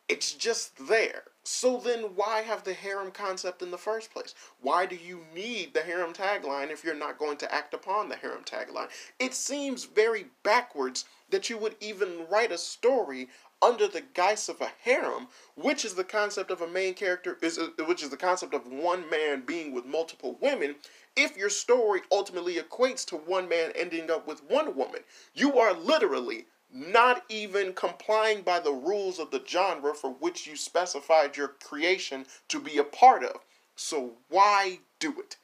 it's 0.07 0.33
just 0.33 0.87
there. 0.87 1.23
So 1.43 1.77
then 1.77 2.15
why 2.15 2.41
have 2.41 2.63
the 2.63 2.73
harem 2.73 3.09
concept 3.09 3.63
in 3.63 3.71
the 3.71 3.77
first 3.77 4.11
place? 4.11 4.35
Why 4.61 4.85
do 4.85 4.95
you 4.95 5.25
need 5.33 5.73
the 5.73 5.81
harem 5.81 6.13
tagline 6.13 6.69
if 6.69 6.83
you're 6.83 6.93
not 6.93 7.17
going 7.17 7.37
to 7.37 7.53
act 7.53 7.73
upon 7.73 8.09
the 8.09 8.15
harem 8.15 8.43
tagline? 8.43 8.89
It 9.19 9.33
seems 9.33 9.85
very 9.85 10.27
backwards 10.43 11.05
that 11.31 11.49
you 11.49 11.57
would 11.57 11.75
even 11.79 12.27
write 12.29 12.51
a 12.51 12.57
story 12.57 13.29
under 13.65 13.87
the 13.87 14.03
guise 14.13 14.47
of 14.47 14.61
a 14.61 14.71
harem, 14.83 15.27
which 15.55 15.83
is 15.83 15.95
the 15.95 16.03
concept 16.03 16.51
of 16.51 16.61
a 16.61 16.67
main 16.67 16.93
character 16.93 17.35
is 17.41 17.57
uh, 17.57 17.69
which 17.87 18.03
is 18.03 18.11
the 18.11 18.17
concept 18.17 18.53
of 18.53 18.67
one 18.67 19.09
man 19.09 19.41
being 19.41 19.73
with 19.73 19.85
multiple 19.85 20.37
women, 20.39 20.75
if 21.15 21.35
your 21.35 21.49
story 21.49 22.01
ultimately 22.11 22.57
equates 22.57 23.03
to 23.05 23.15
one 23.15 23.49
man 23.49 23.71
ending 23.75 24.11
up 24.11 24.27
with 24.27 24.43
one 24.43 24.75
woman. 24.75 25.01
You 25.33 25.57
are 25.57 25.73
literally 25.73 26.45
not 26.71 27.23
even 27.27 27.73
complying 27.73 28.43
by 28.43 28.59
the 28.59 28.71
rules 28.71 29.17
of 29.17 29.31
the 29.31 29.41
genre 29.47 29.95
for 29.95 30.11
which 30.11 30.45
you 30.45 30.55
specified 30.55 31.35
your 31.35 31.47
creation 31.47 32.25
to 32.49 32.59
be 32.59 32.77
a 32.77 32.83
part 32.83 33.23
of. 33.23 33.37
So 33.75 34.17
why 34.29 34.79
do 34.99 35.19
it? 35.19 35.37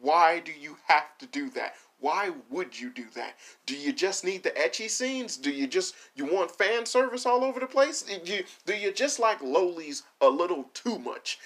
Why 0.00 0.40
do 0.40 0.50
you 0.52 0.78
have 0.88 1.16
to 1.18 1.26
do 1.26 1.50
that? 1.50 1.74
Why 2.00 2.30
would 2.48 2.80
you 2.80 2.90
do 2.90 3.06
that? 3.14 3.36
Do 3.66 3.76
you 3.76 3.92
just 3.92 4.24
need 4.24 4.42
the 4.42 4.50
ecchi 4.50 4.88
scenes? 4.88 5.36
Do 5.36 5.50
you 5.50 5.66
just 5.66 5.94
you 6.14 6.24
want 6.24 6.50
fan 6.50 6.86
service 6.86 7.26
all 7.26 7.44
over 7.44 7.60
the 7.60 7.66
place? 7.66 8.02
Do 8.02 8.32
you 8.32 8.44
do 8.66 8.74
you 8.74 8.92
just 8.92 9.18
like 9.18 9.40
lolis 9.40 10.02
a 10.20 10.28
little 10.28 10.64
too 10.74 10.98
much? 10.98 11.38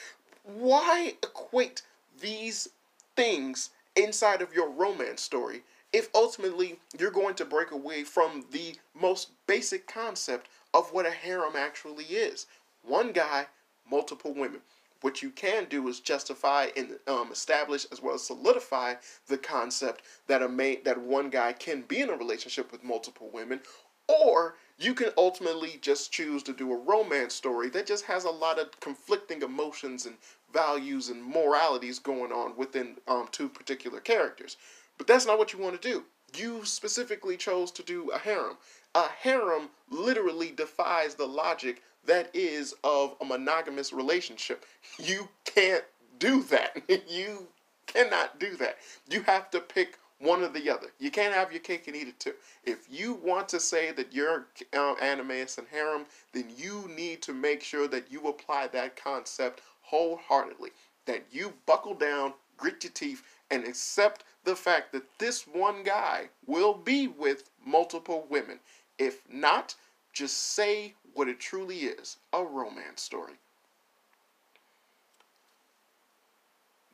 Why 0.44 1.14
equate 1.22 1.82
these 2.20 2.68
things 3.16 3.70
inside 3.96 4.42
of 4.42 4.54
your 4.54 4.70
romance 4.70 5.22
story 5.22 5.62
if 5.92 6.08
ultimately 6.14 6.80
you're 6.98 7.10
going 7.10 7.34
to 7.36 7.44
break 7.44 7.70
away 7.70 8.02
from 8.02 8.44
the 8.50 8.74
most 9.00 9.30
basic 9.46 9.86
concept 9.86 10.48
of 10.72 10.92
what 10.92 11.06
a 11.06 11.10
harem 11.10 11.54
actually 11.56 12.04
is 12.04 12.46
one 12.86 13.12
guy, 13.12 13.46
multiple 13.90 14.34
women. 14.34 14.60
What 15.04 15.22
you 15.22 15.28
can 15.28 15.66
do 15.66 15.86
is 15.88 16.00
justify 16.00 16.68
and 16.78 16.98
um, 17.06 17.30
establish 17.30 17.84
as 17.92 18.00
well 18.00 18.14
as 18.14 18.22
solidify 18.22 18.94
the 19.28 19.36
concept 19.36 20.02
that 20.28 20.40
a 20.40 20.78
that 20.82 20.98
one 20.98 21.28
guy 21.28 21.52
can 21.52 21.82
be 21.82 22.00
in 22.00 22.08
a 22.08 22.16
relationship 22.16 22.72
with 22.72 22.82
multiple 22.82 23.28
women, 23.30 23.60
or 24.08 24.56
you 24.78 24.94
can 24.94 25.10
ultimately 25.18 25.78
just 25.82 26.10
choose 26.10 26.42
to 26.44 26.54
do 26.54 26.72
a 26.72 26.78
romance 26.78 27.34
story 27.34 27.68
that 27.68 27.86
just 27.86 28.06
has 28.06 28.24
a 28.24 28.30
lot 28.30 28.58
of 28.58 28.80
conflicting 28.80 29.42
emotions 29.42 30.06
and 30.06 30.16
values 30.54 31.10
and 31.10 31.22
moralities 31.22 31.98
going 31.98 32.32
on 32.32 32.56
within 32.56 32.96
um, 33.06 33.28
two 33.30 33.50
particular 33.50 34.00
characters. 34.00 34.56
But 34.96 35.06
that's 35.06 35.26
not 35.26 35.36
what 35.36 35.52
you 35.52 35.58
want 35.58 35.78
to 35.82 35.86
do. 35.86 36.04
You 36.34 36.64
specifically 36.64 37.36
chose 37.36 37.70
to 37.72 37.82
do 37.82 38.08
a 38.08 38.18
harem. 38.18 38.56
A 38.94 39.08
harem 39.08 39.68
literally 39.90 40.50
defies 40.50 41.14
the 41.14 41.26
logic 41.26 41.82
that 42.06 42.30
is 42.34 42.74
of 42.84 43.16
a 43.20 43.24
monogamous 43.24 43.92
relationship. 43.92 44.64
You 44.98 45.28
can't 45.44 45.84
do 46.18 46.42
that. 46.44 46.82
you 47.08 47.48
cannot 47.86 48.38
do 48.38 48.56
that. 48.56 48.76
You 49.10 49.22
have 49.22 49.50
to 49.50 49.60
pick 49.60 49.98
one 50.18 50.42
or 50.42 50.48
the 50.48 50.70
other. 50.70 50.88
You 50.98 51.10
can't 51.10 51.34
have 51.34 51.52
your 51.52 51.60
cake 51.60 51.86
and 51.86 51.96
eat 51.96 52.08
it 52.08 52.18
too. 52.18 52.34
If 52.64 52.86
you 52.90 53.14
want 53.14 53.48
to 53.50 53.60
say 53.60 53.92
that 53.92 54.12
you're 54.12 54.46
um, 54.76 54.96
anime 55.00 55.30
and 55.30 55.66
harem, 55.70 56.06
then 56.32 56.46
you 56.56 56.90
need 56.96 57.20
to 57.22 57.34
make 57.34 57.62
sure 57.62 57.88
that 57.88 58.10
you 58.10 58.28
apply 58.28 58.68
that 58.68 58.96
concept 58.96 59.60
wholeheartedly. 59.82 60.70
That 61.06 61.24
you 61.30 61.52
buckle 61.66 61.94
down, 61.94 62.32
grit 62.56 62.82
your 62.84 62.92
teeth, 62.92 63.22
and 63.50 63.64
accept 63.64 64.24
the 64.44 64.56
fact 64.56 64.92
that 64.92 65.18
this 65.18 65.46
one 65.46 65.82
guy 65.82 66.28
will 66.46 66.74
be 66.74 67.08
with 67.08 67.50
multiple 67.64 68.26
women. 68.30 68.58
If 68.98 69.22
not, 69.30 69.74
just 70.14 70.54
say 70.54 70.94
what 71.12 71.28
it 71.28 71.40
truly 71.40 71.78
is 71.80 72.16
a 72.32 72.42
romance 72.42 73.02
story. 73.02 73.34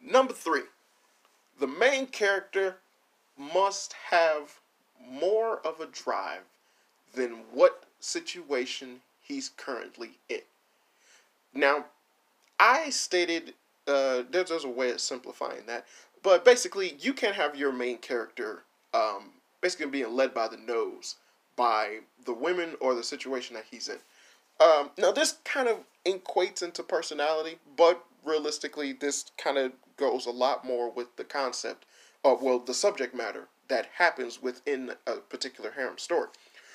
Number 0.03 0.33
three, 0.33 0.63
the 1.61 1.67
main 1.67 2.07
character 2.07 2.79
must 3.39 3.93
have 4.11 4.59
more 5.11 5.59
of 5.59 5.81
a 5.81 5.87
drive 5.87 6.43
than 7.15 7.43
what 7.53 7.85
situation 8.01 9.01
he's 9.23 9.51
currently 9.57 10.13
in. 10.29 10.41
Now, 11.55 11.85
I 12.59 12.91
stated 12.91 13.55
uh, 13.87 14.23
there's, 14.31 14.49
there's 14.49 14.65
a 14.65 14.69
way 14.69 14.91
of 14.91 15.01
simplifying 15.01 15.67
that, 15.67 15.87
but 16.23 16.45
basically, 16.45 16.97
you 17.01 17.13
can't 17.13 17.35
have 17.35 17.57
your 17.57 17.73
main 17.73 17.99
character 17.99 18.63
um, 18.95 19.31
basically 19.61 19.87
being 19.87 20.15
led 20.15 20.33
by 20.33 20.49
the 20.49 20.57
nose 20.57 21.17
by 21.57 21.99
the 22.25 22.33
women 22.33 22.77
or 22.81 22.95
the 22.95 23.03
situation 23.03 23.55
that 23.55 23.67
he's 23.71 23.89
in. 23.89 23.99
Um, 24.61 24.91
now, 24.99 25.11
this 25.11 25.39
kind 25.45 25.69
of 25.69 25.79
equates 26.05 26.63
into 26.63 26.83
personality, 26.83 27.59
but 27.77 28.05
realistically, 28.25 28.93
this 28.93 29.31
kind 29.39 29.59
of 29.59 29.73
goes 29.97 30.27
a 30.27 30.31
lot 30.31 30.65
more 30.65 30.91
with 30.91 31.17
the 31.17 31.25
concept 31.25 31.87
of, 32.25 32.43
well, 32.43 32.59
the 32.59 32.75
subject 32.75 33.15
matter 33.15 33.49
that 33.69 33.89
happens 33.95 34.43
within 34.43 34.93
a 35.07 35.17
particular 35.17 35.71
harem 35.71 35.97
story. 35.97 36.29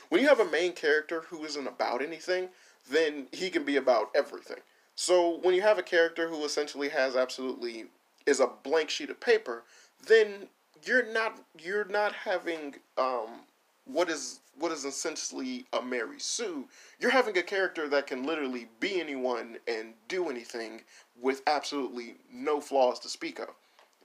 When 0.09 0.21
you 0.21 0.27
have 0.27 0.39
a 0.39 0.49
main 0.49 0.73
character 0.73 1.25
who 1.29 1.43
isn't 1.45 1.67
about 1.67 2.01
anything, 2.01 2.49
then 2.89 3.27
he 3.31 3.49
can 3.49 3.63
be 3.63 3.75
about 3.75 4.09
everything. 4.15 4.59
So 4.95 5.39
when 5.41 5.53
you 5.53 5.61
have 5.61 5.77
a 5.77 5.83
character 5.83 6.29
who 6.29 6.45
essentially 6.45 6.89
has 6.89 7.15
absolutely 7.15 7.85
is 8.25 8.39
a 8.39 8.49
blank 8.63 8.89
sheet 8.89 9.09
of 9.09 9.19
paper, 9.19 9.63
then 10.07 10.47
you're 10.83 11.11
not 11.11 11.39
you're 11.59 11.85
not 11.85 12.13
having 12.13 12.75
um, 12.97 13.41
what 13.85 14.09
is 14.09 14.39
what 14.57 14.71
is 14.71 14.85
essentially 14.85 15.65
a 15.73 15.81
Mary 15.81 16.19
Sue. 16.19 16.67
You're 16.99 17.11
having 17.11 17.37
a 17.37 17.43
character 17.43 17.87
that 17.89 18.07
can 18.07 18.25
literally 18.25 18.67
be 18.79 18.99
anyone 18.99 19.57
and 19.67 19.93
do 20.07 20.29
anything 20.29 20.81
with 21.21 21.41
absolutely 21.47 22.15
no 22.31 22.61
flaws 22.61 22.99
to 22.99 23.09
speak 23.09 23.39
of. 23.39 23.49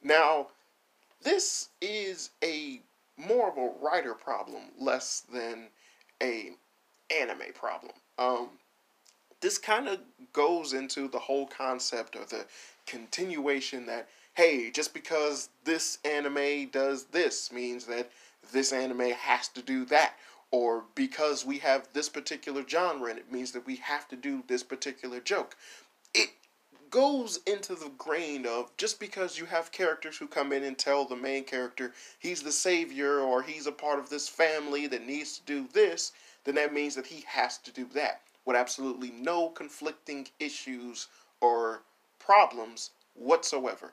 Now, 0.03 0.49
this 1.23 1.69
is 1.81 2.31
a 2.43 2.81
more 3.17 3.49
of 3.51 3.59
a 3.59 3.71
writer 3.85 4.15
problem, 4.15 4.63
less 4.79 5.25
than 5.33 5.69
a 6.23 6.51
anime 7.11 7.53
problem. 7.55 7.93
Um, 8.19 8.49
this 9.41 9.59
kind 9.59 9.89
of 9.89 9.99
goes 10.33 10.73
into 10.73 11.09
the 11.09 11.19
whole 11.19 11.47
concept 11.47 12.15
of 12.17 12.29
the 12.31 12.47
continuation 12.87 13.87
that 13.87 14.09
hey, 14.35 14.71
just 14.71 14.95
because 14.95 15.49
this 15.65 15.99
anime 16.05 16.69
does 16.73 17.05
this 17.05 17.53
means 17.53 17.85
that 17.87 18.11
this 18.53 18.73
anime 18.73 19.11
has 19.11 19.49
to 19.49 19.61
do 19.61 19.85
that. 19.87 20.15
Or 20.53 20.85
because 20.95 21.45
we 21.45 21.59
have 21.59 21.89
this 21.93 22.09
particular 22.09 22.65
genre 22.67 23.11
and 23.11 23.19
it 23.19 23.31
means 23.31 23.53
that 23.53 23.67
we 23.67 23.77
have 23.77 24.09
to 24.09 24.17
do 24.17 24.43
this 24.49 24.63
particular 24.63 25.21
joke. 25.21 25.57
It 26.13 26.31
goes 26.91 27.39
into 27.47 27.75
the 27.77 27.93
grain 27.99 28.47
of 28.47 28.77
just 28.77 28.99
because 28.99 29.39
you 29.39 29.45
have 29.47 29.71
characters 29.71 30.19
who 30.19 30.27
come 30.27 30.53
in 30.53 30.65
and 30.65 30.77
tell 30.77 31.05
the 31.05 31.15
main 31.15 31.45
character 31.45 31.93
he's 32.19 32.43
the 32.43 32.51
savior 32.51 33.21
or 33.21 33.43
he's 33.43 33.69
a 33.69 33.73
part 33.73 34.01
of 34.01 34.11
this 34.11 34.29
family 34.29 34.89
that 34.89 35.07
needs 35.07 35.39
to 35.39 35.45
do 35.47 35.69
this, 35.73 36.13
then 36.45 36.57
that 36.57 36.75
means 36.75 36.97
that 36.97 37.07
he 37.07 37.25
has 37.29 37.59
to 37.59 37.71
do 37.71 37.87
that 37.95 38.23
with 38.45 38.57
absolutely 38.57 39.13
no 39.13 39.49
conflicting 39.51 40.27
issues 40.41 41.07
or 41.41 41.83
problems 42.19 42.91
whatsoever. 43.15 43.93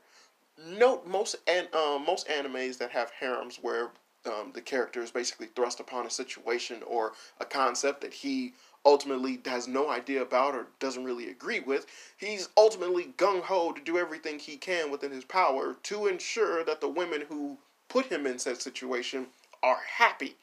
Note 0.66 1.06
most 1.06 1.36
an, 1.48 1.68
uh, 1.74 2.00
most 2.04 2.28
animes 2.28 2.78
that 2.80 2.92
have 2.92 3.12
harems 3.12 3.58
where 3.62 3.92
um, 4.28 4.52
the 4.54 4.62
character 4.62 5.02
is 5.02 5.12
basically 5.12 5.48
thrust 5.48 5.80
upon 5.80 6.06
a 6.06 6.10
situation 6.10 6.84
or 6.86 7.14
a 7.40 7.46
concept 7.46 8.02
that 8.02 8.14
he 8.14 8.54
ultimately 8.86 9.40
has 9.46 9.68
no 9.68 9.90
idea 9.90 10.22
about 10.22 10.56
or 10.56 10.68
doesn't 10.80 11.04
really 11.04 11.30
agree 11.30 11.60
with. 11.60 11.86
He's 12.18 12.50
ultimately 12.56 13.14
gung 13.18 13.42
ho 13.42 13.72
to 13.74 13.82
do 13.82 13.98
everything 13.98 14.40
he 14.40 14.56
can 14.56 14.92
within 14.92 15.12
his 15.12 15.26
power 15.26 15.76
to 15.84 16.08
ensure 16.08 16.64
that 16.64 16.80
the 16.80 16.88
women 16.88 17.24
who 17.28 17.58
put 17.90 18.06
him 18.06 18.26
in 18.26 18.40
said 18.40 18.62
situation 18.62 19.28
are 19.64 19.80
happy 19.98 20.36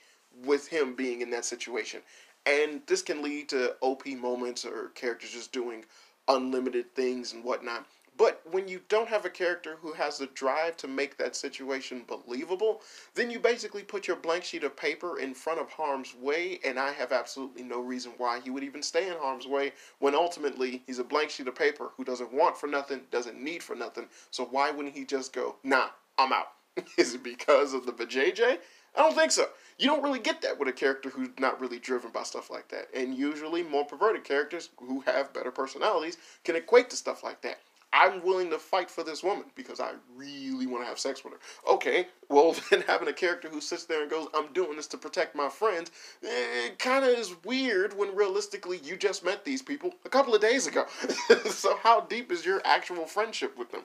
with 0.44 0.68
him 0.68 0.94
being 0.94 1.20
in 1.20 1.30
that 1.30 1.44
situation. 1.44 2.00
And 2.46 2.82
this 2.86 3.02
can 3.02 3.22
lead 3.22 3.48
to 3.50 3.76
OP 3.80 4.06
moments 4.06 4.64
or 4.64 4.88
characters 4.94 5.30
just 5.30 5.52
doing 5.52 5.84
unlimited 6.28 6.94
things 6.94 7.32
and 7.32 7.44
whatnot. 7.44 7.86
But 8.16 8.42
when 8.48 8.68
you 8.68 8.80
don't 8.88 9.08
have 9.08 9.24
a 9.24 9.30
character 9.30 9.76
who 9.80 9.92
has 9.94 10.18
the 10.18 10.26
drive 10.26 10.76
to 10.78 10.88
make 10.88 11.16
that 11.16 11.34
situation 11.34 12.04
believable, 12.06 12.80
then 13.14 13.30
you 13.30 13.40
basically 13.40 13.82
put 13.82 14.06
your 14.06 14.16
blank 14.16 14.44
sheet 14.44 14.62
of 14.62 14.76
paper 14.76 15.18
in 15.18 15.34
front 15.34 15.60
of 15.60 15.68
harm's 15.70 16.14
way, 16.14 16.60
and 16.64 16.78
I 16.78 16.92
have 16.92 17.10
absolutely 17.10 17.64
no 17.64 17.80
reason 17.80 18.12
why 18.16 18.38
he 18.40 18.50
would 18.50 18.62
even 18.62 18.82
stay 18.82 19.08
in 19.08 19.18
harm's 19.18 19.46
way 19.48 19.72
when 19.98 20.14
ultimately 20.14 20.82
he's 20.86 21.00
a 21.00 21.04
blank 21.04 21.30
sheet 21.30 21.48
of 21.48 21.56
paper 21.56 21.90
who 21.96 22.04
doesn't 22.04 22.32
want 22.32 22.56
for 22.56 22.68
nothing, 22.68 23.00
doesn't 23.10 23.42
need 23.42 23.62
for 23.62 23.74
nothing. 23.74 24.06
So 24.30 24.44
why 24.44 24.70
wouldn't 24.70 24.94
he 24.94 25.04
just 25.04 25.32
go, 25.32 25.56
nah, 25.64 25.88
I'm 26.16 26.32
out? 26.32 26.52
Is 26.98 27.14
it 27.14 27.24
because 27.24 27.74
of 27.74 27.86
the 27.86 27.92
vajayjay? 27.92 28.58
I 28.96 29.02
don't 29.02 29.16
think 29.16 29.32
so. 29.32 29.48
You 29.78 29.88
don't 29.88 30.02
really 30.02 30.20
get 30.20 30.40
that 30.42 30.58
with 30.58 30.68
a 30.68 30.72
character 30.72 31.10
who's 31.10 31.30
not 31.38 31.60
really 31.60 31.80
driven 31.80 32.10
by 32.10 32.22
stuff 32.22 32.48
like 32.48 32.68
that. 32.68 32.86
And 32.94 33.14
usually, 33.14 33.64
more 33.64 33.84
perverted 33.84 34.22
characters 34.22 34.68
who 34.78 35.00
have 35.00 35.32
better 35.32 35.50
personalities 35.50 36.16
can 36.44 36.54
equate 36.54 36.90
to 36.90 36.96
stuff 36.96 37.24
like 37.24 37.40
that. 37.42 37.58
I'm 37.94 38.24
willing 38.24 38.50
to 38.50 38.58
fight 38.58 38.90
for 38.90 39.04
this 39.04 39.22
woman 39.22 39.44
because 39.54 39.78
I 39.78 39.92
really 40.16 40.66
want 40.66 40.82
to 40.82 40.88
have 40.88 40.98
sex 40.98 41.22
with 41.22 41.34
her. 41.34 41.38
Okay, 41.72 42.08
well, 42.28 42.56
then 42.70 42.82
having 42.82 43.06
a 43.06 43.12
character 43.12 43.48
who 43.48 43.60
sits 43.60 43.84
there 43.84 44.02
and 44.02 44.10
goes, 44.10 44.26
I'm 44.34 44.52
doing 44.52 44.76
this 44.76 44.88
to 44.88 44.98
protect 44.98 45.36
my 45.36 45.48
friends, 45.48 45.92
eh, 46.24 46.66
it 46.66 46.78
kind 46.80 47.04
of 47.04 47.12
is 47.12 47.34
weird 47.44 47.96
when 47.96 48.14
realistically 48.16 48.80
you 48.82 48.96
just 48.96 49.24
met 49.24 49.44
these 49.44 49.62
people 49.62 49.94
a 50.04 50.08
couple 50.08 50.34
of 50.34 50.40
days 50.40 50.66
ago. 50.66 50.86
so, 51.50 51.76
how 51.82 52.00
deep 52.00 52.32
is 52.32 52.44
your 52.44 52.60
actual 52.64 53.06
friendship 53.06 53.56
with 53.56 53.70
them? 53.70 53.82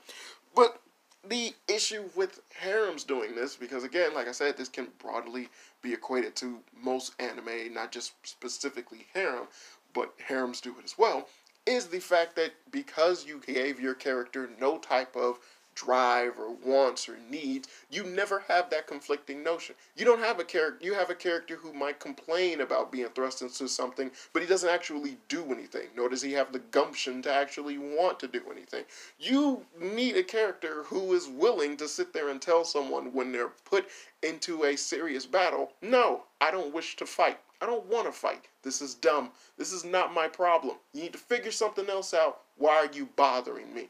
But 0.56 0.82
the 1.28 1.54
issue 1.68 2.10
with 2.16 2.42
harems 2.60 3.04
doing 3.04 3.36
this, 3.36 3.56
because 3.56 3.84
again, 3.84 4.16
like 4.16 4.28
I 4.28 4.32
said, 4.32 4.58
this 4.58 4.70
can 4.70 4.88
broadly 4.98 5.50
be 5.84 5.94
equated 5.94 6.36
to 6.38 6.60
most 6.76 7.14
anime, 7.20 7.74
not 7.74 7.92
just 7.92 8.14
specifically 8.24 9.06
harem, 9.14 9.48
but 9.94 10.14
harems 10.26 10.62
do 10.62 10.74
it 10.80 10.86
as 10.86 10.98
well 10.98 11.28
is 11.66 11.88
the 11.88 12.00
fact 12.00 12.36
that 12.36 12.52
because 12.72 13.26
you 13.26 13.40
gave 13.46 13.80
your 13.80 13.94
character 13.94 14.50
no 14.60 14.78
type 14.78 15.16
of 15.16 15.40
drive 15.80 16.34
or 16.38 16.52
wants 16.66 17.08
or 17.08 17.18
needs, 17.30 17.70
you 17.90 18.04
never 18.04 18.40
have 18.48 18.70
that 18.70 18.88
conflicting 18.88 19.42
notion. 19.42 19.76
You 19.96 20.04
don't 20.04 20.20
have 20.20 20.40
a 20.40 20.44
character 20.44 20.86
you 20.86 20.94
have 20.94 21.10
a 21.10 21.16
character 21.16 21.56
who 21.56 21.74
might 21.74 22.00
complain 22.00 22.62
about 22.62 22.92
being 22.92 23.08
thrust 23.10 23.42
into 23.42 23.68
something, 23.68 24.12
but 24.34 24.42
he 24.42 24.48
doesn't 24.48 24.70
actually 24.70 25.18
do 25.30 25.46
anything, 25.52 25.88
nor 25.96 26.10
does 26.10 26.22
he 26.22 26.34
have 26.34 26.52
the 26.52 26.60
gumption 26.60 27.22
to 27.22 27.34
actually 27.34 27.78
want 27.78 28.20
to 28.20 28.28
do 28.28 28.42
anything. 28.52 28.84
You 29.20 29.66
need 29.80 30.18
a 30.18 30.24
character 30.24 30.84
who 30.84 31.14
is 31.14 31.28
willing 31.28 31.78
to 31.78 31.88
sit 31.88 32.12
there 32.14 32.30
and 32.30 32.42
tell 32.42 32.66
someone 32.66 33.14
when 33.14 33.32
they're 33.32 33.54
put 33.66 33.88
into 34.22 34.66
a 34.66 34.76
serious 34.76 35.26
battle, 35.26 35.72
no, 35.82 36.24
I 36.42 36.52
don't 36.52 36.74
wish 36.74 36.98
to 36.98 37.06
fight. 37.06 37.40
I 37.62 37.66
don't 37.66 37.86
want 37.88 38.06
to 38.06 38.12
fight. 38.14 38.48
This 38.64 38.82
is 38.82 38.96
dumb. 38.96 39.32
This 39.58 39.74
is 39.74 39.84
not 39.84 40.14
my 40.14 40.30
problem. 40.30 40.78
You 40.94 41.04
need 41.04 41.14
to 41.14 41.20
figure 41.20 41.52
something 41.52 41.90
else 41.90 42.14
out. 42.14 42.42
Why 42.58 42.76
are 42.76 42.92
you 42.92 43.10
bothering 43.16 43.74
me? 43.74 43.90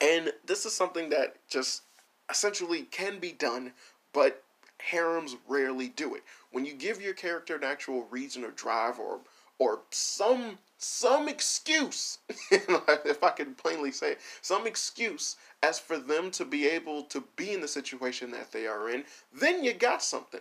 And 0.00 0.32
this 0.44 0.66
is 0.66 0.74
something 0.74 1.10
that 1.10 1.36
just 1.48 1.82
essentially 2.30 2.82
can 2.82 3.18
be 3.18 3.32
done, 3.32 3.72
but 4.12 4.42
harems 4.78 5.36
rarely 5.48 5.88
do 5.88 6.14
it. 6.14 6.22
When 6.50 6.64
you 6.64 6.74
give 6.74 7.00
your 7.00 7.14
character 7.14 7.56
an 7.56 7.64
actual 7.64 8.06
reason 8.10 8.44
or 8.44 8.50
drive 8.50 8.98
or 8.98 9.20
or 9.58 9.80
some 9.90 10.58
some 10.78 11.28
excuse, 11.28 12.18
if 12.50 13.22
I 13.22 13.30
can 13.30 13.54
plainly 13.54 13.92
say 13.92 14.12
it, 14.12 14.20
some 14.42 14.66
excuse 14.66 15.36
as 15.62 15.78
for 15.78 15.96
them 15.96 16.30
to 16.32 16.44
be 16.44 16.66
able 16.66 17.04
to 17.04 17.24
be 17.36 17.52
in 17.52 17.60
the 17.60 17.68
situation 17.68 18.30
that 18.32 18.52
they 18.52 18.66
are 18.66 18.90
in, 18.90 19.04
then 19.32 19.64
you 19.64 19.72
got 19.72 20.02
something. 20.02 20.40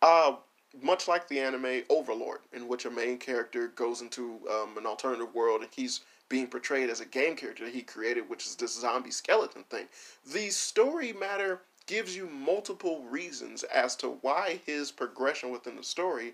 Uh, 0.00 0.36
much 0.80 1.06
like 1.08 1.28
the 1.28 1.38
anime 1.38 1.82
Overlord, 1.90 2.40
in 2.52 2.66
which 2.66 2.86
a 2.86 2.90
main 2.90 3.18
character 3.18 3.68
goes 3.68 4.00
into 4.00 4.40
um, 4.50 4.78
an 4.78 4.86
alternative 4.86 5.34
world 5.34 5.60
and 5.60 5.70
he's 5.74 6.00
being 6.32 6.46
portrayed 6.46 6.88
as 6.88 7.00
a 7.00 7.04
game 7.04 7.36
character 7.36 7.66
that 7.66 7.74
he 7.74 7.82
created, 7.82 8.26
which 8.26 8.46
is 8.46 8.56
this 8.56 8.80
zombie 8.80 9.10
skeleton 9.10 9.64
thing. 9.64 9.86
The 10.32 10.48
story 10.48 11.12
matter 11.12 11.60
gives 11.86 12.16
you 12.16 12.26
multiple 12.26 13.04
reasons 13.10 13.64
as 13.64 13.94
to 13.96 14.16
why 14.22 14.58
his 14.64 14.90
progression 14.90 15.50
within 15.50 15.76
the 15.76 15.82
story 15.82 16.32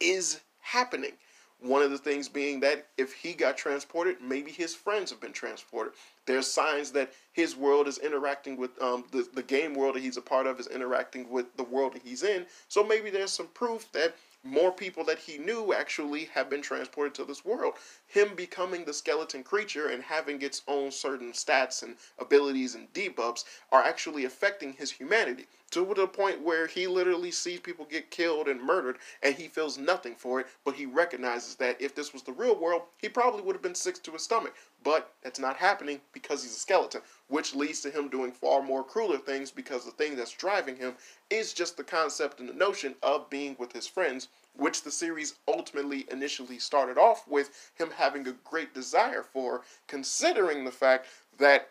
is 0.00 0.40
happening. 0.60 1.12
One 1.60 1.82
of 1.82 1.90
the 1.90 1.98
things 1.98 2.26
being 2.26 2.60
that 2.60 2.86
if 2.96 3.12
he 3.12 3.34
got 3.34 3.58
transported, 3.58 4.16
maybe 4.22 4.50
his 4.50 4.74
friends 4.74 5.10
have 5.10 5.20
been 5.20 5.32
transported. 5.32 5.92
There's 6.24 6.46
signs 6.46 6.90
that 6.92 7.12
his 7.32 7.54
world 7.54 7.86
is 7.86 7.98
interacting 7.98 8.56
with 8.56 8.80
um, 8.80 9.04
the, 9.12 9.28
the 9.34 9.42
game 9.42 9.74
world 9.74 9.96
that 9.96 10.02
he's 10.02 10.16
a 10.16 10.22
part 10.22 10.46
of 10.46 10.58
is 10.58 10.68
interacting 10.68 11.28
with 11.28 11.54
the 11.58 11.64
world 11.64 11.92
that 11.92 12.02
he's 12.02 12.22
in. 12.22 12.46
So 12.68 12.82
maybe 12.82 13.10
there's 13.10 13.32
some 13.32 13.48
proof 13.48 13.92
that 13.92 14.14
more 14.48 14.72
people 14.72 15.04
that 15.04 15.18
he 15.18 15.38
knew 15.38 15.72
actually 15.72 16.24
have 16.26 16.48
been 16.48 16.62
transported 16.62 17.14
to 17.14 17.24
this 17.24 17.44
world. 17.44 17.74
Him 18.06 18.34
becoming 18.34 18.84
the 18.84 18.94
skeleton 18.94 19.42
creature 19.42 19.88
and 19.88 20.02
having 20.02 20.42
its 20.42 20.62
own 20.66 20.90
certain 20.90 21.32
stats 21.32 21.82
and 21.82 21.96
abilities 22.18 22.74
and 22.74 22.92
debuffs 22.92 23.44
are 23.70 23.82
actually 23.82 24.24
affecting 24.24 24.72
his 24.72 24.90
humanity 24.90 25.46
to 25.70 25.92
the 25.94 26.06
point 26.06 26.42
where 26.42 26.66
he 26.66 26.86
literally 26.86 27.30
sees 27.30 27.60
people 27.60 27.84
get 27.84 28.10
killed 28.10 28.48
and 28.48 28.62
murdered 28.62 28.98
and 29.22 29.34
he 29.34 29.48
feels 29.48 29.76
nothing 29.76 30.14
for 30.14 30.40
it, 30.40 30.46
but 30.64 30.74
he 30.74 30.86
recognizes 30.86 31.56
that 31.56 31.80
if 31.80 31.94
this 31.94 32.12
was 32.12 32.22
the 32.22 32.32
real 32.32 32.58
world, 32.58 32.82
he 32.96 33.08
probably 33.08 33.42
would 33.42 33.54
have 33.54 33.62
been 33.62 33.74
sick 33.74 34.02
to 34.02 34.12
his 34.12 34.22
stomach. 34.22 34.54
But 34.82 35.12
that's 35.22 35.40
not 35.40 35.56
happening 35.56 36.00
because 36.12 36.42
he's 36.42 36.56
a 36.56 36.60
skeleton, 36.60 37.02
which 37.28 37.54
leads 37.54 37.80
to 37.80 37.90
him 37.90 38.08
doing 38.08 38.32
far 38.32 38.62
more 38.62 38.84
crueler 38.84 39.18
things 39.18 39.50
because 39.50 39.84
the 39.84 39.90
thing 39.90 40.16
that's 40.16 40.32
driving 40.32 40.76
him 40.76 40.94
is 41.30 41.52
just 41.52 41.76
the 41.76 41.84
concept 41.84 42.40
and 42.40 42.48
the 42.48 42.54
notion 42.54 42.94
of 43.02 43.28
being 43.28 43.56
with 43.58 43.72
his 43.72 43.86
friends, 43.86 44.28
which 44.56 44.82
the 44.82 44.90
series 44.90 45.34
ultimately 45.46 46.06
initially 46.10 46.58
started 46.58 46.96
off 46.96 47.26
with 47.28 47.70
him 47.74 47.90
having 47.96 48.26
a 48.26 48.32
great 48.44 48.72
desire 48.72 49.22
for, 49.22 49.62
considering 49.86 50.64
the 50.64 50.70
fact 50.70 51.06
that 51.38 51.70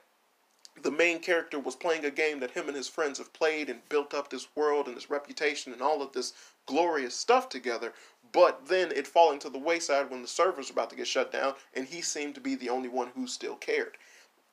the 0.84 0.92
main 0.92 1.20
character 1.20 1.60
was 1.60 1.76
playing 1.76 2.06
a 2.06 2.12
game 2.12 2.40
that 2.40 2.52
him 2.52 2.68
and 2.68 2.76
his 2.76 2.88
friends 2.88 3.18
have 3.18 3.34
played 3.34 3.70
and 3.70 3.88
built 3.90 4.14
up 4.14 4.30
this 4.30 4.48
world 4.56 4.88
and 4.88 4.96
this 4.96 5.10
reputation 5.10 5.74
and 5.74 5.82
all 5.82 6.02
of 6.02 6.14
this 6.14 6.34
glorious 6.66 7.16
stuff 7.16 7.50
together, 7.50 7.94
but 8.32 8.68
then 8.68 8.92
it 8.92 9.08
falling 9.08 9.40
to 9.40 9.50
the 9.50 9.58
wayside 9.58 10.10
when 10.10 10.22
the 10.22 10.28
server's 10.28 10.70
about 10.70 10.90
to 10.90 10.96
get 10.96 11.08
shut 11.08 11.32
down, 11.32 11.54
and 11.74 11.88
he 11.88 12.02
seemed 12.02 12.36
to 12.36 12.42
be 12.42 12.56
the 12.56 12.70
only 12.70 12.90
one 12.90 13.10
who 13.16 13.28
still 13.28 13.56
cared. 13.56 13.98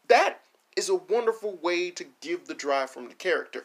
That 0.08 0.40
is 0.76 0.88
a 0.88 0.94
wonderful 0.94 1.56
way 1.56 1.90
to 1.90 2.06
give 2.20 2.46
the 2.46 2.54
drive 2.54 2.90
from 2.90 3.08
the 3.08 3.14
character. 3.14 3.64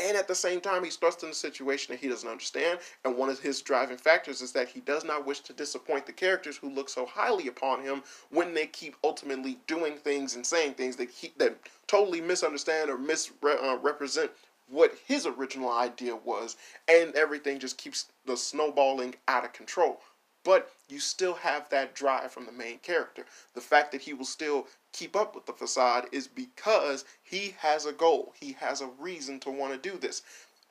And 0.00 0.16
at 0.16 0.28
the 0.28 0.34
same 0.34 0.60
time, 0.60 0.84
he's 0.84 0.96
thrust 0.96 1.22
in 1.22 1.30
a 1.30 1.34
situation 1.34 1.92
that 1.92 2.00
he 2.00 2.08
doesn't 2.08 2.28
understand. 2.28 2.78
And 3.04 3.16
one 3.16 3.30
of 3.30 3.40
his 3.40 3.62
driving 3.62 3.96
factors 3.96 4.40
is 4.40 4.52
that 4.52 4.68
he 4.68 4.80
does 4.80 5.04
not 5.04 5.26
wish 5.26 5.40
to 5.40 5.52
disappoint 5.52 6.06
the 6.06 6.12
characters 6.12 6.56
who 6.56 6.70
look 6.70 6.88
so 6.88 7.04
highly 7.06 7.48
upon 7.48 7.82
him 7.82 8.02
when 8.30 8.54
they 8.54 8.66
keep 8.66 8.96
ultimately 9.02 9.58
doing 9.66 9.96
things 9.96 10.36
and 10.36 10.46
saying 10.46 10.74
things 10.74 10.96
that 10.96 11.10
he 11.10 11.32
that 11.38 11.56
totally 11.86 12.20
misunderstand 12.20 12.90
or 12.90 12.98
misrepresent 12.98 14.30
uh, 14.30 14.34
what 14.70 14.98
his 15.06 15.26
original 15.26 15.72
idea 15.72 16.14
was, 16.14 16.56
and 16.88 17.14
everything 17.14 17.58
just 17.58 17.78
keeps 17.78 18.06
the 18.26 18.36
snowballing 18.36 19.14
out 19.26 19.44
of 19.44 19.52
control. 19.52 20.00
But 20.44 20.70
you 20.88 21.00
still 21.00 21.34
have 21.34 21.68
that 21.70 21.94
drive 21.94 22.32
from 22.32 22.46
the 22.46 22.52
main 22.52 22.78
character. 22.78 23.24
The 23.54 23.60
fact 23.60 23.92
that 23.92 24.02
he 24.02 24.14
will 24.14 24.24
still 24.24 24.66
keep 24.92 25.16
up 25.16 25.34
with 25.34 25.46
the 25.46 25.52
facade 25.52 26.06
is 26.12 26.26
because 26.26 27.04
he 27.22 27.54
has 27.58 27.86
a 27.86 27.92
goal. 27.92 28.34
He 28.38 28.52
has 28.60 28.80
a 28.80 28.90
reason 28.98 29.40
to 29.40 29.50
want 29.50 29.80
to 29.80 29.90
do 29.90 29.98
this. 29.98 30.22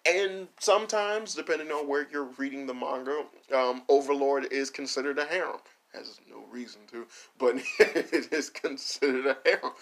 And 0.06 0.48
sometimes, 0.60 1.36
depending 1.36 1.70
on 1.72 1.88
where 1.88 2.08
you're 2.12 2.30
reading 2.38 2.66
the 2.66 2.74
manga, 2.74 3.26
um, 3.54 3.84
Overlord 3.90 4.52
is 4.52 4.70
considered 4.70 5.20
a 5.20 5.26
harem. 5.26 5.58
Has 5.94 6.20
no 6.30 6.44
reason 6.52 6.82
to, 6.92 7.06
but 7.38 7.56
it 7.80 8.32
is 8.32 8.50
considered 8.50 9.26
a 9.26 9.38
harem. 9.44 9.74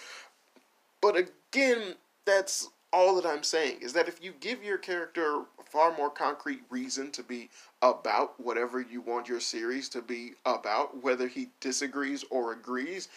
But 1.01 1.17
again, 1.17 1.95
that's 2.25 2.69
all 2.91 3.15
that 3.15 3.25
I'm 3.25 3.43
saying 3.43 3.79
is 3.81 3.93
that 3.93 4.07
if 4.07 4.23
you 4.23 4.33
give 4.39 4.63
your 4.63 4.77
character 4.77 5.41
far 5.65 5.95
more 5.97 6.09
concrete 6.09 6.61
reason 6.69 7.11
to 7.11 7.23
be 7.23 7.49
about 7.81 8.39
whatever 8.39 8.79
you 8.79 9.01
want 9.01 9.27
your 9.27 9.41
series 9.41 9.89
to 9.89 10.01
be 10.01 10.33
about, 10.45 11.03
whether 11.03 11.27
he 11.27 11.49
disagrees 11.59 12.23
or 12.31 12.53
agrees, 12.53 13.09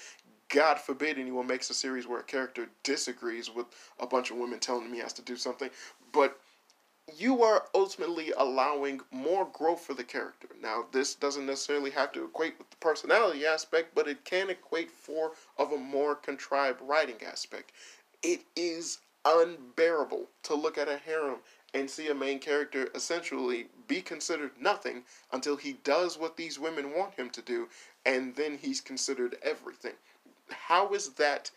God 0.48 0.78
forbid 0.78 1.18
anyone 1.18 1.46
makes 1.46 1.68
a 1.68 1.74
series 1.74 2.06
where 2.06 2.20
a 2.20 2.24
character 2.24 2.68
disagrees 2.82 3.50
with 3.50 3.66
a 4.00 4.06
bunch 4.06 4.30
of 4.30 4.38
women 4.38 4.58
telling 4.58 4.86
him 4.86 4.94
he 4.94 5.00
has 5.00 5.12
to 5.14 5.22
do 5.22 5.36
something, 5.36 5.68
but 6.12 6.40
you 7.16 7.42
are 7.42 7.64
ultimately 7.74 8.32
allowing 8.36 9.00
more 9.10 9.46
growth 9.52 9.80
for 9.80 9.94
the 9.94 10.04
character. 10.04 10.48
Now, 10.60 10.86
this 10.92 11.14
doesn't 11.14 11.46
necessarily 11.46 11.90
have 11.90 12.12
to 12.12 12.24
equate 12.24 12.58
with 12.58 12.70
the 12.70 12.76
personality 12.76 13.46
aspect, 13.46 13.94
but 13.94 14.08
it 14.08 14.24
can 14.24 14.50
equate 14.50 14.90
for 14.90 15.32
of 15.58 15.72
a 15.72 15.78
more 15.78 16.14
contrived 16.14 16.80
writing 16.82 17.16
aspect. 17.26 17.72
It 18.22 18.42
is 18.56 18.98
unbearable 19.24 20.28
to 20.44 20.54
look 20.54 20.78
at 20.78 20.88
a 20.88 20.98
harem 20.98 21.36
and 21.74 21.90
see 21.90 22.08
a 22.08 22.14
main 22.14 22.38
character 22.38 22.88
essentially 22.94 23.66
be 23.86 24.00
considered 24.00 24.52
nothing 24.58 25.02
until 25.32 25.56
he 25.56 25.74
does 25.84 26.18
what 26.18 26.36
these 26.36 26.58
women 26.58 26.94
want 26.94 27.14
him 27.14 27.28
to 27.30 27.42
do, 27.42 27.68
and 28.06 28.34
then 28.36 28.56
he's 28.56 28.80
considered 28.80 29.36
everything 29.42 29.92
how 30.50 30.92
is 30.92 31.10
that 31.10 31.50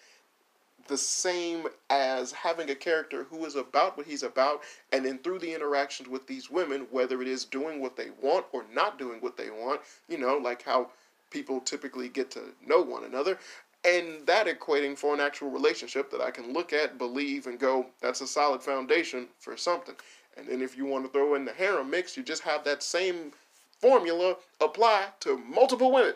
the 0.88 0.98
same 0.98 1.68
as 1.90 2.32
having 2.32 2.70
a 2.70 2.76
character 2.76 3.26
who 3.26 3.46
is 3.46 3.56
about 3.56 3.96
what 3.98 4.08
he's 4.08 4.24
about 4.24 4.62
and 4.92 5.06
then 5.06 5.18
through 5.20 5.40
the 5.40 5.54
interactions 5.54 6.10
with 6.10 6.26
these 6.28 6.50
women 6.50 6.88
whether 6.92 7.22
it 7.22 7.28
is 7.28 7.46
doing 7.46 7.80
what 7.80 7.96
they 7.96 8.10
want 8.22 8.46
or 8.52 8.66
not 8.74 8.98
doing 8.98 9.20
what 9.22 9.38
they 9.38 9.50
want 9.50 9.80
you 10.10 10.18
know 10.18 10.38
like 10.38 10.64
how 10.64 10.90
people 11.30 11.60
typically 11.62 12.10
get 12.10 12.32
to 12.32 12.42
know 12.66 12.82
one 12.82 13.04
another 13.04 13.38
and 13.84 14.26
that 14.28 14.48
equating 14.48 14.98
for 14.98 15.14
an 15.14 15.20
actual 15.20 15.50
relationship 15.50 16.12
that 16.12 16.22
I 16.22 16.30
can 16.30 16.54
look 16.54 16.72
at, 16.72 16.98
believe, 16.98 17.48
and 17.48 17.60
go, 17.60 17.88
that's 18.00 18.22
a 18.22 18.28
solid 18.28 18.62
foundation 18.62 19.28
for 19.40 19.58
something. 19.58 19.96
And 20.38 20.48
then 20.48 20.62
if 20.62 20.78
you 20.78 20.86
want 20.86 21.06
to 21.06 21.12
throw 21.12 21.36
in 21.36 21.46
the 21.46 21.54
harem 21.54 21.90
mix, 21.90 22.16
you 22.16 22.24
just 22.24 22.44
have 22.44 22.64
that 22.64 22.84
same 22.84 23.32
formula 23.80 24.36
apply 24.60 25.08
to 25.22 25.38
multiple 25.38 25.92
women. 25.92 26.14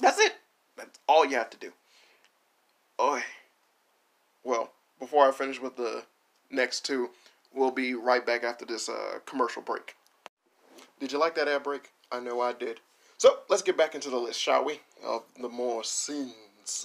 That's 0.00 0.18
it. 0.18 0.34
That's 0.76 0.98
all 1.08 1.24
you 1.24 1.36
have 1.36 1.50
to 1.50 1.56
do. 1.56 1.72
Oh, 2.98 3.20
well, 4.44 4.72
before 4.98 5.28
I 5.28 5.32
finish 5.32 5.60
with 5.60 5.76
the 5.76 6.04
next 6.50 6.84
two, 6.84 7.10
we'll 7.52 7.70
be 7.70 7.94
right 7.94 8.24
back 8.24 8.44
after 8.44 8.64
this 8.64 8.88
uh, 8.88 9.18
commercial 9.26 9.62
break. 9.62 9.96
Did 11.00 11.12
you 11.12 11.18
like 11.18 11.34
that 11.34 11.48
ad 11.48 11.62
break? 11.62 11.90
I 12.12 12.20
know 12.20 12.40
I 12.40 12.52
did. 12.52 12.80
So 13.18 13.38
let's 13.48 13.62
get 13.62 13.76
back 13.76 13.94
into 13.94 14.10
the 14.10 14.16
list, 14.16 14.40
shall 14.40 14.64
we? 14.64 14.80
Of 15.04 15.22
the 15.40 15.48
more 15.48 15.82
sins 15.84 16.34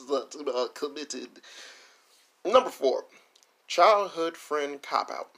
that 0.07 0.35
are 0.55 0.67
committed. 0.69 1.29
Number 2.45 2.69
four, 2.69 3.05
childhood 3.67 4.37
friend 4.37 4.81
cop 4.81 5.11
out. 5.11 5.31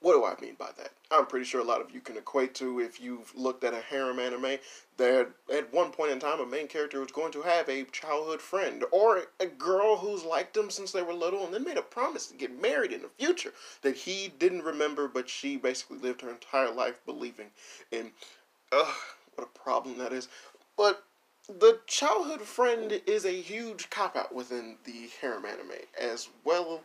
What 0.00 0.12
do 0.12 0.24
I 0.24 0.40
mean 0.40 0.54
by 0.56 0.70
that? 0.78 0.92
I'm 1.10 1.26
pretty 1.26 1.44
sure 1.44 1.60
a 1.60 1.64
lot 1.64 1.80
of 1.80 1.90
you 1.90 2.00
can 2.00 2.16
equate 2.16 2.54
to 2.56 2.78
if 2.78 3.00
you've 3.00 3.34
looked 3.34 3.64
at 3.64 3.74
a 3.74 3.80
harem 3.80 4.20
anime 4.20 4.58
that 4.96 5.28
at 5.52 5.72
one 5.72 5.90
point 5.90 6.12
in 6.12 6.20
time 6.20 6.38
a 6.38 6.46
main 6.46 6.68
character 6.68 7.00
was 7.00 7.10
going 7.10 7.32
to 7.32 7.42
have 7.42 7.68
a 7.68 7.84
childhood 7.84 8.40
friend 8.40 8.84
or 8.92 9.24
a 9.40 9.46
girl 9.46 9.96
who's 9.96 10.22
liked 10.22 10.54
them 10.54 10.70
since 10.70 10.92
they 10.92 11.02
were 11.02 11.14
little 11.14 11.44
and 11.44 11.52
then 11.52 11.64
made 11.64 11.76
a 11.76 11.82
promise 11.82 12.26
to 12.26 12.34
get 12.34 12.62
married 12.62 12.92
in 12.92 13.02
the 13.02 13.08
future 13.18 13.52
that 13.82 13.96
he 13.96 14.32
didn't 14.38 14.62
remember 14.62 15.08
but 15.08 15.28
she 15.28 15.56
basically 15.56 15.98
lived 15.98 16.20
her 16.20 16.30
entire 16.30 16.70
life 16.70 17.00
believing 17.04 17.48
in. 17.90 18.12
Ugh, 18.70 18.94
what 19.34 19.48
a 19.48 19.58
problem 19.58 19.98
that 19.98 20.12
is. 20.12 20.28
But 20.76 21.02
the 21.48 21.80
childhood 21.86 22.42
friend 22.42 23.00
is 23.06 23.24
a 23.24 23.40
huge 23.40 23.90
cop 23.90 24.14
out 24.14 24.34
within 24.34 24.76
the 24.84 25.08
harem 25.20 25.44
anime 25.44 25.72
as 26.00 26.28
well 26.44 26.82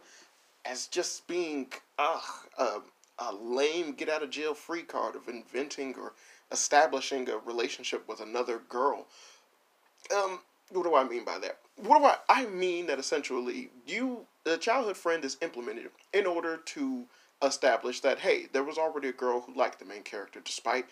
as 0.66 0.88
just 0.88 1.28
being 1.28 1.68
uh, 2.00 2.80
a 3.20 3.34
lame 3.34 3.94
get 3.94 4.10
out 4.10 4.24
of 4.24 4.30
jail 4.30 4.54
free 4.54 4.84
card 4.84 5.16
of 5.16 5.28
inventing 5.28 5.96
or 5.96 6.14
establishing 6.52 7.30
a 7.30 7.38
relationship 7.38 8.08
with 8.08 8.20
another 8.20 8.60
girl. 8.70 9.08
Um, 10.16 10.40
what 10.72 10.84
do 10.84 10.96
I 10.96 11.04
mean 11.04 11.24
by 11.24 11.40
that? 11.40 11.60
What 11.76 12.00
do 12.00 12.06
I 12.06 12.18
I 12.30 12.46
mean 12.48 12.88
that 12.88 13.00
essentially 13.00 13.70
you 13.86 14.26
the 14.44 14.58
childhood 14.58 14.98
friend 14.98 15.24
is 15.24 15.38
implemented 15.42 15.90
in 16.14 16.26
order 16.26 16.58
to 16.58 17.06
establish 17.44 18.00
that 18.02 18.20
hey, 18.20 18.48
there 18.52 18.64
was 18.64 18.78
already 18.78 19.10
a 19.10 19.14
girl 19.14 19.42
who 19.42 19.54
liked 19.54 19.80
the 19.80 19.86
main 19.86 20.04
character 20.04 20.42
despite 20.44 20.86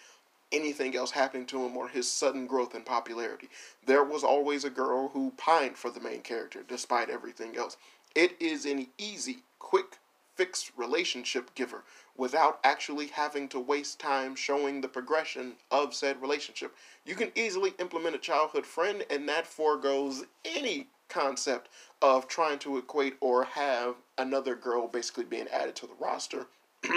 anything 0.52 0.96
else 0.96 1.12
happening 1.12 1.46
to 1.46 1.66
him 1.66 1.78
or 1.78 1.88
his 1.88 2.12
sudden 2.12 2.46
growth 2.46 2.76
in 2.76 2.84
popularity. 2.84 3.50
There 3.86 4.04
was 4.04 4.24
always 4.24 4.64
a 4.64 4.70
girl 4.70 5.10
who 5.10 5.32
pined 5.38 5.78
for 5.78 5.90
the 5.90 6.02
main 6.02 6.22
character 6.22 6.64
despite 6.68 7.10
everything 7.10 7.56
else. 7.56 7.78
It 8.16 8.36
is 8.42 8.66
an 8.66 8.88
easy, 8.98 9.44
quick 9.60 9.98
fixed 10.36 10.72
relationship 10.76 11.54
giver 11.56 11.84
without 12.22 12.60
actually 12.64 13.08
having 13.08 13.48
to 13.48 13.60
waste 13.60 14.00
time 14.00 14.36
showing 14.36 14.80
the 14.80 14.88
progression 14.88 15.54
of 15.72 15.92
said 15.92 16.22
relationship. 16.22 16.72
You 17.04 17.16
can 17.16 17.32
easily 17.34 17.74
implement 17.80 18.16
a 18.16 18.20
childhood 18.20 18.64
friend, 18.64 19.04
and 19.10 19.28
that 19.28 19.48
foregoes 19.48 20.24
any 20.46 20.86
concept 21.10 21.70
of 22.00 22.28
trying 22.28 22.60
to 22.60 22.78
equate 22.78 23.16
or 23.22 23.46
have 23.46 23.96
another 24.20 24.54
girl 24.54 24.88
basically 24.88 25.24
being 25.24 25.48
added 25.48 25.76
to 25.78 25.88
the 25.88 25.96
roster. 26.00 26.46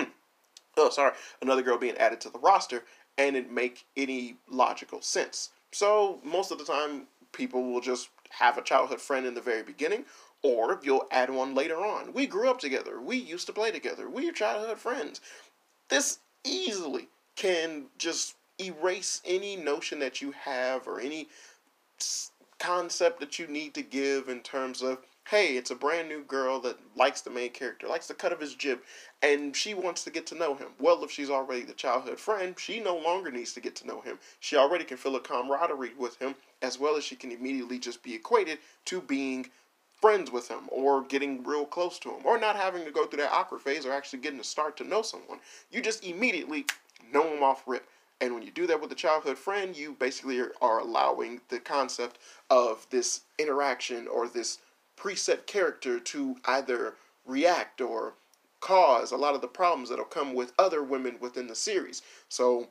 oh, 0.77 0.91
sorry, 0.91 1.15
another 1.41 1.63
girl 1.63 1.79
being 1.79 1.97
added 1.97 2.21
to 2.21 2.29
the 2.29 2.39
roster, 2.39 2.85
and 3.17 3.35
it 3.35 3.51
make 3.51 3.87
any 3.97 4.37
logical 4.51 5.01
sense. 5.01 5.49
So 5.73 6.21
most 6.23 6.51
of 6.53 6.59
the 6.59 6.67
time, 6.67 7.07
people 7.33 7.73
will 7.73 7.81
just 7.81 8.11
have 8.29 8.59
a 8.59 8.63
childhood 8.63 9.01
friend 9.01 9.25
in 9.25 9.33
the 9.33 9.41
very 9.41 9.63
beginning, 9.63 10.05
or 10.45 10.79
you'll 10.83 11.09
add 11.11 11.31
one 11.31 11.55
later 11.55 11.79
on. 11.79 12.13
We 12.13 12.27
grew 12.27 12.49
up 12.51 12.61
together. 12.61 13.01
We 13.01 13.17
used 13.17 13.47
to 13.47 13.53
play 13.53 13.71
together. 13.71 14.09
We 14.09 14.29
are 14.29 14.33
childhood 14.33 14.79
friends. 14.79 15.21
This 15.89 16.19
easily 16.45 17.09
can 17.35 17.87
just 17.99 18.37
erase 18.61 19.23
any 19.25 19.57
notion 19.57 19.99
that 19.99 20.21
you 20.21 20.33
have 20.33 20.87
or 20.87 21.01
any 21.01 21.29
concept 22.59 23.21
that 23.21 23.39
you 23.39 23.47
need 23.47 23.75
to 23.75 23.83
give 23.83 24.29
in 24.29 24.41
terms 24.41 24.83
of 24.83 24.99
hey, 25.29 25.57
it's 25.57 25.71
a 25.71 25.75
brand 25.75 26.07
new 26.07 26.23
girl 26.23 26.61
that 26.61 26.77
likes 26.95 27.23
the 27.23 27.31
main 27.31 27.51
character, 27.51 27.89
likes 27.89 28.07
the 28.07 28.13
cut 28.13 28.31
of 28.31 28.41
his 28.41 28.55
jib, 28.55 28.79
and 29.23 29.57
she 29.57 29.73
wants 29.73 30.05
to 30.05 30.11
get 30.11 30.27
to 30.27 30.35
know 30.35 30.55
him. 30.55 30.69
Well, 30.79 31.03
if 31.03 31.11
she's 31.11 31.31
already 31.31 31.63
the 31.63 31.73
childhood 31.73 32.21
friend, 32.21 32.55
she 32.59 32.79
no 32.79 32.95
longer 32.95 33.31
needs 33.31 33.55
to 33.55 33.61
get 33.61 33.75
to 33.77 33.87
know 33.87 34.03
him. 34.03 34.19
She 34.41 34.57
already 34.57 34.85
can 34.85 34.99
feel 34.99 35.17
a 35.17 35.21
camaraderie 35.21 35.95
with 35.99 36.19
him, 36.19 36.35
as 36.61 36.79
well 36.79 36.97
as 36.97 37.05
she 37.05 37.17
can 37.17 37.33
immediately 37.33 37.79
just 37.79 38.03
be 38.03 38.15
equated 38.15 38.59
to 38.85 39.01
being 39.01 39.47
friends 40.05 40.31
with 40.31 40.49
him 40.49 40.69
or 40.69 41.01
getting 41.01 41.43
real 41.45 41.65
close 41.65 41.99
to 41.99 42.11
him 42.11 42.21
or 42.27 42.39
not 42.39 42.57
having 42.57 42.85
to 42.85 42.91
go 42.91 43.07
through 43.07 43.17
that 43.17 43.33
awkward 43.33 43.63
phase 43.63 43.87
or 43.87 43.91
actually 43.91 44.19
getting 44.19 44.39
to 44.39 44.45
start 44.45 44.77
to 44.77 44.85
know 44.85 45.01
someone. 45.01 45.39
You 45.71 45.81
just 45.81 46.05
immediately 46.05 46.67
know 47.11 47.23
them 47.31 47.43
off 47.43 47.63
rip. 47.67 47.89
And 48.21 48.35
when 48.35 48.43
you 48.43 48.51
do 48.51 48.67
that 48.67 48.79
with 48.79 48.93
a 48.93 48.95
childhood 48.95 49.39
friend, 49.39 49.75
you 49.75 49.97
basically 49.99 50.43
are 50.61 50.81
allowing 50.81 51.41
the 51.49 51.59
concept 51.59 52.19
of 52.51 52.87
this 52.91 53.23
interaction 53.39 54.07
or 54.07 54.29
this 54.29 54.59
preset 54.95 55.47
character 55.47 55.99
to 55.99 56.37
either 56.45 56.97
react 57.25 57.81
or 57.81 58.13
cause 58.61 59.11
a 59.11 59.17
lot 59.17 59.35
of 59.35 59.41
the 59.41 59.49
problems 59.49 59.89
that'll 59.89 60.05
come 60.05 60.35
with 60.35 60.53
other 60.59 60.83
women 60.83 61.17
within 61.19 61.47
the 61.47 61.55
series. 61.55 62.03
So 62.29 62.69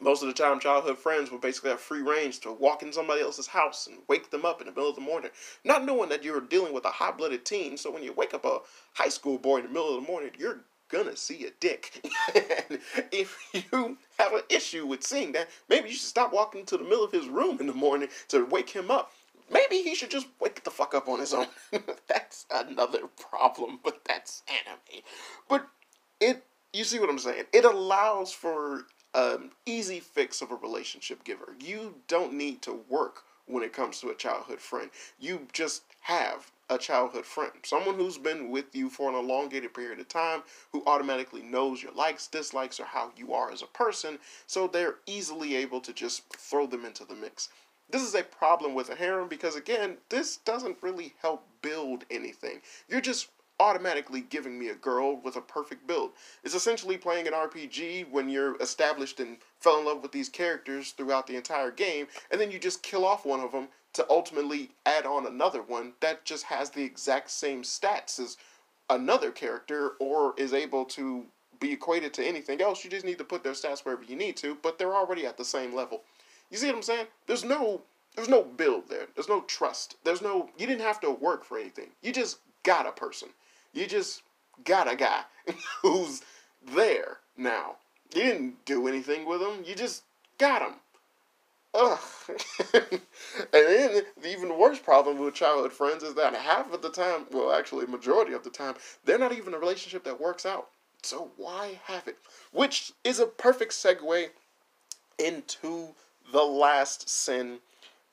most 0.00 0.22
of 0.22 0.28
the 0.28 0.34
time 0.34 0.60
childhood 0.60 0.98
friends 0.98 1.30
would 1.30 1.40
basically 1.40 1.70
have 1.70 1.80
free 1.80 2.02
range 2.02 2.40
to 2.40 2.52
walk 2.52 2.82
in 2.82 2.92
somebody 2.92 3.20
else's 3.22 3.46
house 3.46 3.86
and 3.86 3.98
wake 4.08 4.30
them 4.30 4.44
up 4.44 4.60
in 4.60 4.66
the 4.66 4.72
middle 4.72 4.90
of 4.90 4.96
the 4.96 5.00
morning 5.00 5.30
not 5.64 5.84
knowing 5.84 6.08
that 6.08 6.24
you're 6.24 6.40
dealing 6.40 6.72
with 6.72 6.84
a 6.84 6.90
hot-blooded 6.90 7.44
teen 7.44 7.76
so 7.76 7.90
when 7.90 8.02
you 8.02 8.12
wake 8.12 8.34
up 8.34 8.44
a 8.44 8.58
high 8.94 9.08
school 9.08 9.38
boy 9.38 9.56
in 9.58 9.64
the 9.64 9.68
middle 9.68 9.96
of 9.96 10.02
the 10.02 10.10
morning 10.10 10.30
you're 10.38 10.60
gonna 10.88 11.16
see 11.16 11.46
a 11.46 11.50
dick. 11.60 12.08
and 12.34 12.80
if 13.12 13.36
you 13.52 13.98
have 14.18 14.32
an 14.32 14.42
issue 14.48 14.86
with 14.86 15.02
seeing 15.02 15.32
that, 15.32 15.48
maybe 15.68 15.88
you 15.88 15.94
should 15.94 16.02
stop 16.02 16.32
walking 16.32 16.64
to 16.66 16.76
the 16.76 16.84
middle 16.84 17.04
of 17.04 17.12
his 17.12 17.28
room 17.28 17.58
in 17.60 17.66
the 17.66 17.72
morning 17.72 18.08
to 18.28 18.44
wake 18.44 18.70
him 18.70 18.90
up. 18.90 19.12
Maybe 19.50 19.82
he 19.82 19.94
should 19.94 20.10
just 20.10 20.26
wake 20.40 20.64
the 20.64 20.70
fuck 20.70 20.94
up 20.94 21.08
on 21.08 21.20
his 21.20 21.32
own. 21.32 21.46
that's 22.08 22.46
another 22.52 23.06
problem, 23.30 23.78
but 23.82 24.00
that's 24.04 24.42
anime. 24.48 25.02
But 25.48 25.68
it, 26.20 26.44
you 26.72 26.84
see 26.84 26.98
what 26.98 27.10
I'm 27.10 27.18
saying? 27.18 27.44
It 27.52 27.64
allows 27.64 28.32
for 28.32 28.86
easy 29.64 30.00
fix 30.00 30.42
of 30.42 30.50
a 30.50 30.56
relationship 30.56 31.24
giver. 31.24 31.54
You 31.60 31.94
don't 32.08 32.34
need 32.34 32.62
to 32.62 32.80
work 32.88 33.24
when 33.46 33.62
it 33.62 33.72
comes 33.72 34.00
to 34.00 34.10
a 34.10 34.14
childhood 34.14 34.60
friend. 34.60 34.90
You 35.18 35.46
just 35.52 35.82
have 36.00 36.50
a 36.68 36.78
childhood 36.78 37.24
friend, 37.24 37.52
someone 37.62 37.94
who's 37.94 38.18
been 38.18 38.50
with 38.50 38.74
you 38.74 38.90
for 38.90 39.08
an 39.08 39.14
elongated 39.14 39.72
period 39.72 40.00
of 40.00 40.08
time, 40.08 40.42
who 40.72 40.82
automatically 40.86 41.42
knows 41.42 41.80
your 41.80 41.92
likes, 41.92 42.26
dislikes, 42.26 42.80
or 42.80 42.84
how 42.84 43.12
you 43.16 43.32
are 43.32 43.52
as 43.52 43.62
a 43.62 43.66
person, 43.66 44.18
so 44.48 44.66
they're 44.66 44.96
easily 45.06 45.54
able 45.54 45.80
to 45.80 45.92
just 45.92 46.28
throw 46.34 46.66
them 46.66 46.84
into 46.84 47.04
the 47.04 47.14
mix. 47.14 47.50
This 47.88 48.02
is 48.02 48.16
a 48.16 48.24
problem 48.24 48.74
with 48.74 48.90
a 48.90 48.96
harem 48.96 49.28
because, 49.28 49.54
again, 49.54 49.98
this 50.08 50.38
doesn't 50.38 50.82
really 50.82 51.14
help 51.22 51.46
build 51.62 52.04
anything. 52.10 52.60
You're 52.88 53.00
just 53.00 53.28
automatically 53.58 54.20
giving 54.20 54.58
me 54.58 54.68
a 54.68 54.74
girl 54.74 55.16
with 55.16 55.36
a 55.36 55.40
perfect 55.40 55.86
build. 55.86 56.12
It's 56.44 56.54
essentially 56.54 56.96
playing 56.96 57.26
an 57.26 57.32
RPG 57.32 58.10
when 58.10 58.28
you're 58.28 58.56
established 58.60 59.20
and 59.20 59.38
fell 59.60 59.78
in 59.78 59.84
love 59.86 60.02
with 60.02 60.12
these 60.12 60.28
characters 60.28 60.90
throughout 60.92 61.26
the 61.26 61.36
entire 61.36 61.70
game, 61.70 62.06
and 62.30 62.40
then 62.40 62.50
you 62.50 62.58
just 62.58 62.82
kill 62.82 63.04
off 63.04 63.24
one 63.24 63.40
of 63.40 63.52
them 63.52 63.68
to 63.94 64.06
ultimately 64.10 64.70
add 64.84 65.06
on 65.06 65.26
another 65.26 65.62
one 65.62 65.94
that 66.00 66.24
just 66.24 66.44
has 66.44 66.70
the 66.70 66.84
exact 66.84 67.30
same 67.30 67.62
stats 67.62 68.20
as 68.20 68.36
another 68.90 69.30
character 69.30 69.92
or 69.98 70.34
is 70.36 70.52
able 70.52 70.84
to 70.84 71.24
be 71.60 71.72
equated 71.72 72.12
to 72.14 72.24
anything 72.24 72.60
else. 72.60 72.84
You 72.84 72.90
just 72.90 73.06
need 73.06 73.18
to 73.18 73.24
put 73.24 73.42
their 73.42 73.54
stats 73.54 73.84
wherever 73.84 74.04
you 74.04 74.16
need 74.16 74.36
to, 74.38 74.58
but 74.62 74.78
they're 74.78 74.94
already 74.94 75.24
at 75.26 75.38
the 75.38 75.44
same 75.44 75.74
level. 75.74 76.02
You 76.50 76.58
see 76.58 76.66
what 76.66 76.76
I'm 76.76 76.82
saying? 76.82 77.06
There's 77.26 77.44
no 77.44 77.82
there's 78.14 78.28
no 78.28 78.42
build 78.42 78.88
there. 78.88 79.06
There's 79.14 79.28
no 79.28 79.42
trust. 79.42 79.96
There's 80.04 80.22
no 80.22 80.50
you 80.58 80.66
didn't 80.66 80.82
have 80.82 81.00
to 81.00 81.10
work 81.10 81.44
for 81.44 81.58
anything. 81.58 81.88
You 82.02 82.12
just 82.12 82.38
got 82.62 82.86
a 82.86 82.92
person. 82.92 83.28
You 83.76 83.86
just 83.86 84.22
got 84.64 84.90
a 84.90 84.96
guy 84.96 85.20
who's 85.82 86.22
there 86.74 87.18
now. 87.36 87.76
You 88.14 88.22
didn't 88.22 88.64
do 88.64 88.88
anything 88.88 89.26
with 89.26 89.42
him. 89.42 89.64
You 89.66 89.74
just 89.74 90.02
got 90.38 90.62
him. 90.62 90.76
Ugh. 91.74 91.98
and 92.74 93.00
then 93.52 94.02
the 94.22 94.32
even 94.32 94.58
worse 94.58 94.78
problem 94.78 95.18
with 95.18 95.34
childhood 95.34 95.74
friends 95.74 96.02
is 96.02 96.14
that 96.14 96.34
half 96.34 96.72
of 96.72 96.80
the 96.80 96.88
time, 96.88 97.26
well, 97.30 97.52
actually, 97.52 97.84
majority 97.84 98.32
of 98.32 98.44
the 98.44 98.50
time, 98.50 98.76
they're 99.04 99.18
not 99.18 99.34
even 99.34 99.52
a 99.52 99.58
relationship 99.58 100.04
that 100.04 100.18
works 100.18 100.46
out. 100.46 100.68
So 101.02 101.30
why 101.36 101.78
have 101.84 102.08
it? 102.08 102.16
Which 102.52 102.92
is 103.04 103.20
a 103.20 103.26
perfect 103.26 103.72
segue 103.72 104.28
into 105.18 105.88
the 106.32 106.42
last 106.42 107.10
sin, 107.10 107.58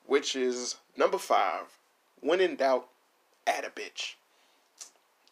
which 0.04 0.36
is 0.36 0.76
number 0.94 1.18
five. 1.18 1.78
When 2.20 2.42
in 2.42 2.56
doubt, 2.56 2.88
add 3.46 3.64
a 3.64 3.70
bitch. 3.70 4.16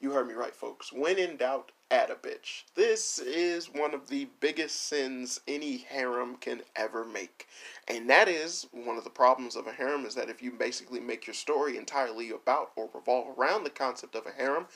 You 0.02 0.10
heard 0.10 0.26
me 0.26 0.34
right, 0.34 0.52
folks. 0.52 0.92
When 0.92 1.16
in 1.16 1.36
doubt, 1.36 1.70
add 1.88 2.10
a 2.10 2.16
bitch. 2.16 2.64
This 2.74 3.20
is 3.20 3.66
one 3.66 3.94
of 3.94 4.08
the 4.08 4.26
biggest 4.40 4.88
sins 4.88 5.38
any 5.46 5.76
harem 5.76 6.38
can 6.38 6.62
ever 6.74 7.04
make. 7.04 7.46
And 7.86 8.10
that 8.10 8.26
is 8.26 8.66
one 8.72 8.98
of 8.98 9.04
the 9.04 9.10
problems 9.10 9.54
of 9.54 9.68
a 9.68 9.72
harem 9.72 10.04
is 10.04 10.16
that 10.16 10.28
if 10.28 10.42
you 10.42 10.50
basically 10.50 10.98
make 10.98 11.28
your 11.28 11.34
story 11.34 11.76
entirely 11.76 12.30
about 12.30 12.72
or 12.74 12.90
revolve 12.92 13.38
around 13.38 13.62
the 13.62 13.70
concept 13.70 14.16
of 14.16 14.26
a 14.26 14.32
harem, 14.32 14.66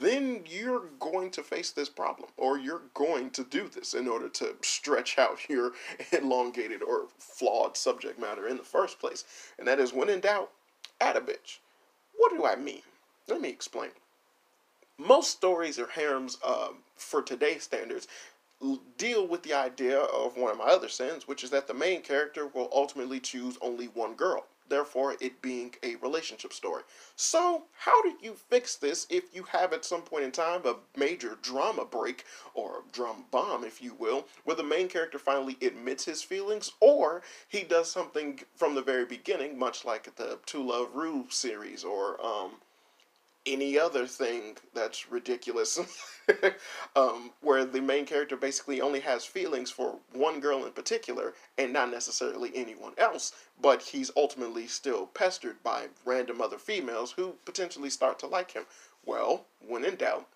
then 0.00 0.44
you're 0.46 0.84
going 1.00 1.32
to 1.32 1.42
face 1.42 1.72
this 1.72 1.88
problem 1.88 2.30
or 2.36 2.56
you're 2.56 2.82
going 2.94 3.30
to 3.30 3.42
do 3.42 3.68
this 3.68 3.94
in 3.94 4.06
order 4.06 4.28
to 4.28 4.54
stretch 4.62 5.18
out 5.18 5.40
your 5.48 5.72
elongated 6.12 6.84
or 6.84 7.08
flawed 7.18 7.76
subject 7.76 8.20
matter 8.20 8.46
in 8.46 8.56
the 8.56 8.62
first 8.62 9.00
place. 9.00 9.24
And 9.58 9.66
that 9.66 9.80
is 9.80 9.92
when 9.92 10.08
in 10.08 10.20
doubt, 10.20 10.52
add 11.00 11.16
a 11.16 11.20
bitch. 11.20 11.58
What 12.16 12.30
do 12.30 12.44
I 12.44 12.54
mean? 12.54 12.82
Let 13.26 13.40
me 13.40 13.48
explain 13.48 13.90
most 14.98 15.30
stories 15.30 15.78
or 15.78 15.86
harems 15.88 16.38
um, 16.44 16.78
for 16.96 17.22
today's 17.22 17.62
standards 17.62 18.08
deal 18.96 19.26
with 19.26 19.42
the 19.44 19.54
idea 19.54 20.00
of 20.00 20.36
one 20.36 20.50
of 20.50 20.58
my 20.58 20.64
other 20.64 20.88
sins, 20.88 21.28
which 21.28 21.44
is 21.44 21.50
that 21.50 21.68
the 21.68 21.74
main 21.74 22.02
character 22.02 22.48
will 22.48 22.68
ultimately 22.72 23.20
choose 23.20 23.56
only 23.60 23.86
one 23.86 24.14
girl, 24.14 24.46
therefore, 24.68 25.14
it 25.20 25.40
being 25.40 25.72
a 25.84 25.94
relationship 25.96 26.52
story. 26.52 26.82
So, 27.14 27.62
how 27.78 28.02
do 28.02 28.14
you 28.20 28.34
fix 28.34 28.74
this 28.74 29.06
if 29.10 29.32
you 29.32 29.44
have 29.44 29.72
at 29.72 29.84
some 29.84 30.02
point 30.02 30.24
in 30.24 30.32
time 30.32 30.62
a 30.64 30.74
major 30.96 31.38
drama 31.40 31.84
break, 31.84 32.24
or 32.52 32.82
drum 32.90 33.26
bomb, 33.30 33.62
if 33.62 33.80
you 33.80 33.94
will, 33.94 34.26
where 34.42 34.56
the 34.56 34.64
main 34.64 34.88
character 34.88 35.20
finally 35.20 35.56
admits 35.62 36.04
his 36.04 36.22
feelings, 36.24 36.72
or 36.80 37.22
he 37.46 37.62
does 37.62 37.88
something 37.88 38.40
from 38.56 38.74
the 38.74 38.82
very 38.82 39.04
beginning, 39.04 39.56
much 39.56 39.84
like 39.84 40.12
the 40.16 40.38
To 40.46 40.62
Love 40.62 40.88
Ru 40.94 41.26
series, 41.30 41.84
or 41.84 42.20
um, 42.24 42.56
any 43.52 43.78
other 43.78 44.06
thing 44.06 44.56
that's 44.74 45.10
ridiculous, 45.10 45.78
um, 46.96 47.32
where 47.40 47.64
the 47.64 47.80
main 47.80 48.06
character 48.06 48.36
basically 48.36 48.80
only 48.80 49.00
has 49.00 49.24
feelings 49.24 49.70
for 49.70 49.96
one 50.12 50.40
girl 50.40 50.64
in 50.64 50.72
particular 50.72 51.34
and 51.56 51.72
not 51.72 51.90
necessarily 51.90 52.52
anyone 52.54 52.92
else, 52.98 53.32
but 53.60 53.82
he's 53.82 54.10
ultimately 54.16 54.66
still 54.66 55.06
pestered 55.06 55.62
by 55.62 55.86
random 56.04 56.40
other 56.40 56.58
females 56.58 57.12
who 57.12 57.34
potentially 57.44 57.90
start 57.90 58.18
to 58.18 58.26
like 58.26 58.52
him. 58.52 58.64
Well, 59.04 59.46
when 59.66 59.84
in 59.84 59.96
doubt, 59.96 60.26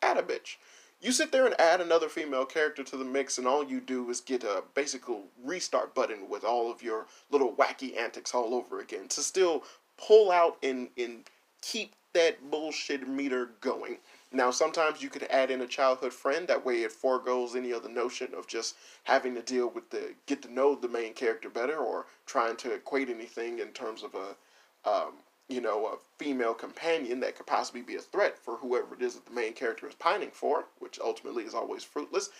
add 0.00 0.18
a 0.18 0.22
bitch. 0.22 0.56
You 1.00 1.10
sit 1.10 1.32
there 1.32 1.46
and 1.46 1.60
add 1.60 1.80
another 1.80 2.08
female 2.08 2.44
character 2.44 2.84
to 2.84 2.96
the 2.96 3.04
mix, 3.04 3.36
and 3.36 3.46
all 3.46 3.64
you 3.64 3.80
do 3.80 4.08
is 4.08 4.20
get 4.20 4.44
a 4.44 4.62
basic 4.74 5.02
restart 5.44 5.94
button 5.94 6.28
with 6.28 6.44
all 6.44 6.70
of 6.70 6.80
your 6.80 7.06
little 7.30 7.52
wacky 7.52 7.96
antics 7.96 8.32
all 8.32 8.54
over 8.54 8.80
again 8.80 9.08
to 9.08 9.20
still 9.20 9.64
pull 9.96 10.30
out 10.30 10.58
and, 10.62 10.90
and 10.96 11.24
keep 11.60 11.94
that 12.14 12.50
bullshit 12.50 13.08
meter 13.08 13.50
going. 13.60 13.98
Now, 14.32 14.50
sometimes 14.50 15.02
you 15.02 15.10
could 15.10 15.24
add 15.24 15.50
in 15.50 15.60
a 15.60 15.66
childhood 15.66 16.12
friend. 16.12 16.48
That 16.48 16.64
way, 16.64 16.82
it 16.82 16.92
foregoes 16.92 17.54
any 17.54 17.72
other 17.72 17.88
notion 17.88 18.28
of 18.34 18.46
just 18.46 18.76
having 19.04 19.34
to 19.34 19.42
deal 19.42 19.68
with 19.68 19.90
the 19.90 20.14
get 20.26 20.42
to 20.42 20.52
know 20.52 20.74
the 20.74 20.88
main 20.88 21.12
character 21.12 21.50
better 21.50 21.76
or 21.76 22.06
trying 22.26 22.56
to 22.56 22.72
equate 22.72 23.10
anything 23.10 23.58
in 23.58 23.68
terms 23.68 24.02
of 24.02 24.14
a, 24.14 24.88
um, 24.90 25.12
you 25.48 25.60
know, 25.60 25.86
a 25.86 25.96
female 26.18 26.54
companion 26.54 27.20
that 27.20 27.36
could 27.36 27.46
possibly 27.46 27.82
be 27.82 27.96
a 27.96 28.00
threat 28.00 28.38
for 28.38 28.56
whoever 28.56 28.94
it 28.94 29.02
is 29.02 29.14
that 29.14 29.26
the 29.26 29.32
main 29.32 29.52
character 29.52 29.86
is 29.86 29.94
pining 29.94 30.30
for, 30.32 30.64
which 30.78 30.98
ultimately 30.98 31.44
is 31.44 31.54
always 31.54 31.84
fruitless. 31.84 32.30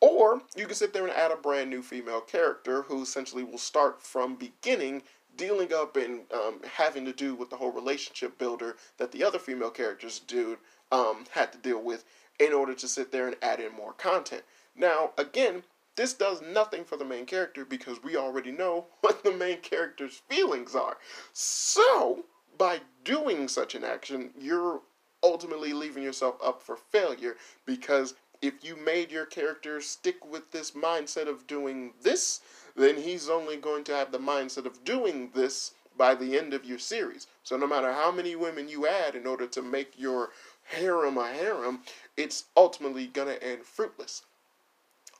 Or 0.00 0.42
you 0.56 0.66
can 0.66 0.74
sit 0.74 0.92
there 0.92 1.04
and 1.04 1.12
add 1.12 1.30
a 1.30 1.36
brand 1.36 1.70
new 1.70 1.80
female 1.80 2.20
character 2.20 2.82
who 2.82 3.02
essentially 3.02 3.44
will 3.44 3.56
start 3.56 4.02
from 4.02 4.34
beginning 4.34 5.04
dealing 5.36 5.72
up 5.72 5.96
and 5.96 6.20
um, 6.32 6.60
having 6.76 7.04
to 7.04 7.12
do 7.12 7.34
with 7.34 7.50
the 7.50 7.56
whole 7.56 7.72
relationship 7.72 8.38
builder 8.38 8.76
that 8.98 9.12
the 9.12 9.24
other 9.24 9.38
female 9.38 9.70
characters 9.70 10.20
do 10.20 10.58
um, 10.90 11.24
had 11.30 11.52
to 11.52 11.58
deal 11.58 11.82
with 11.82 12.04
in 12.38 12.52
order 12.52 12.74
to 12.74 12.88
sit 12.88 13.12
there 13.12 13.26
and 13.26 13.36
add 13.42 13.60
in 13.60 13.72
more 13.72 13.92
content. 13.92 14.42
Now, 14.76 15.10
again, 15.18 15.62
this 15.96 16.14
does 16.14 16.40
nothing 16.40 16.84
for 16.84 16.96
the 16.96 17.04
main 17.04 17.26
character 17.26 17.64
because 17.64 18.02
we 18.02 18.16
already 18.16 18.50
know 18.50 18.86
what 19.00 19.22
the 19.22 19.32
main 19.32 19.60
character's 19.60 20.22
feelings 20.28 20.74
are. 20.74 20.96
So, 21.32 22.24
by 22.58 22.80
doing 23.04 23.48
such 23.48 23.74
an 23.74 23.84
action, 23.84 24.30
you're 24.38 24.80
ultimately 25.22 25.72
leaving 25.72 26.02
yourself 26.02 26.36
up 26.42 26.62
for 26.62 26.76
failure 26.76 27.36
because 27.64 28.14
if 28.40 28.64
you 28.64 28.76
made 28.76 29.12
your 29.12 29.24
character 29.24 29.80
stick 29.80 30.26
with 30.28 30.50
this 30.50 30.72
mindset 30.72 31.28
of 31.28 31.46
doing 31.46 31.92
this, 32.02 32.40
then 32.76 32.96
he's 32.96 33.28
only 33.28 33.56
going 33.56 33.84
to 33.84 33.94
have 33.94 34.12
the 34.12 34.18
mindset 34.18 34.66
of 34.66 34.84
doing 34.84 35.30
this 35.34 35.72
by 35.96 36.14
the 36.14 36.38
end 36.38 36.54
of 36.54 36.64
your 36.64 36.78
series. 36.78 37.26
So 37.42 37.56
no 37.56 37.66
matter 37.66 37.92
how 37.92 38.10
many 38.10 38.34
women 38.34 38.68
you 38.68 38.86
add 38.86 39.14
in 39.14 39.26
order 39.26 39.46
to 39.48 39.62
make 39.62 39.92
your 39.98 40.30
harem 40.64 41.18
a 41.18 41.32
harem, 41.32 41.80
it's 42.16 42.44
ultimately 42.56 43.06
going 43.06 43.28
to 43.28 43.42
end 43.42 43.64
fruitless. 43.64 44.22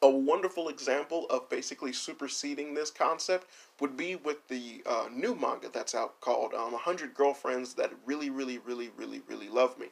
A 0.00 0.10
wonderful 0.10 0.68
example 0.68 1.26
of 1.30 1.48
basically 1.48 1.92
superseding 1.92 2.74
this 2.74 2.90
concept 2.90 3.46
would 3.78 3.96
be 3.96 4.16
with 4.16 4.48
the 4.48 4.82
uh, 4.84 5.06
new 5.12 5.34
manga 5.34 5.68
that's 5.72 5.94
out 5.94 6.20
called 6.20 6.54
um, 6.54 6.72
100 6.72 7.14
Girlfriends 7.14 7.74
That 7.74 7.92
Really, 8.04 8.28
Really, 8.28 8.58
Really, 8.58 8.90
Really, 8.96 9.22
Really 9.28 9.48
Love 9.48 9.78
Me. 9.78 9.86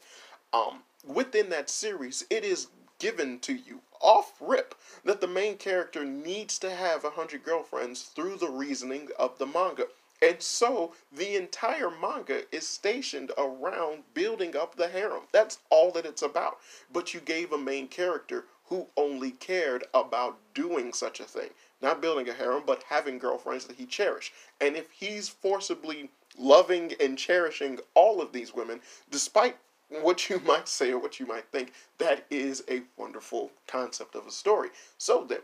Um, 0.53 0.81
within 1.07 1.49
that 1.51 1.71
series, 1.71 2.25
it 2.29 2.43
is 2.43 2.69
given 2.99 3.39
to 3.41 3.55
you 3.55 3.81
off 4.01 4.33
rip 4.41 4.75
that 5.05 5.21
the 5.21 5.27
main 5.27 5.57
character 5.57 6.05
needs 6.05 6.59
to 6.59 6.71
have 6.71 7.05
a 7.05 7.11
hundred 7.11 7.45
girlfriends 7.45 8.03
through 8.03 8.37
the 8.37 8.51
reasoning 8.51 9.09
of 9.19 9.39
the 9.39 9.47
manga. 9.47 9.87
And 10.23 10.43
so 10.43 10.93
the 11.11 11.37
entire 11.37 11.91
manga 11.91 12.43
is 12.55 12.69
stationed 12.69 13.33
around 13.39 14.03
building 14.13 14.55
up 14.55 14.77
the 14.77 14.89
harem. 14.89 15.23
That's 15.33 15.59
all 15.71 15.91
that 15.93 16.05
it's 16.05 16.23
about. 16.23 16.59
But 16.93 17.15
you 17.15 17.21
gave 17.21 17.53
a 17.53 17.59
main 17.59 17.89
character 17.89 18.45
who 18.67 18.87
only 18.97 19.31
cared 19.33 19.85
about 19.95 20.39
doing 20.55 20.93
such 20.93 21.21
a 21.21 21.25
thing. 21.25 21.51
Not 21.81 22.03
building 22.03 22.29
a 22.29 22.35
harem, 22.35 22.65
but 22.67 22.85
having 22.85 23.19
girlfriends 23.19 23.65
that 23.65 23.77
he 23.77 23.87
cherished. 23.87 24.33
And 24.61 24.77
if 24.77 24.91
he's 24.91 25.29
forcibly 25.29 26.11
loving 26.39 26.93
and 27.01 27.17
cherishing 27.17 27.81
all 27.95 28.21
of 28.21 28.33
these 28.33 28.55
women, 28.55 28.81
despite 29.11 29.57
what 29.91 30.31
you 30.31 30.41
might 30.45 30.69
say 30.69 30.93
or 30.93 30.99
what 30.99 31.21
you 31.21 31.27
might 31.27 31.47
think, 31.53 31.73
that 31.99 32.25
is 32.31 32.65
a 32.71 32.83
wonderful 32.97 33.51
concept 33.67 34.15
of 34.15 34.27
a 34.27 34.31
story. 34.31 34.71
So 34.99 35.25
then, 35.29 35.41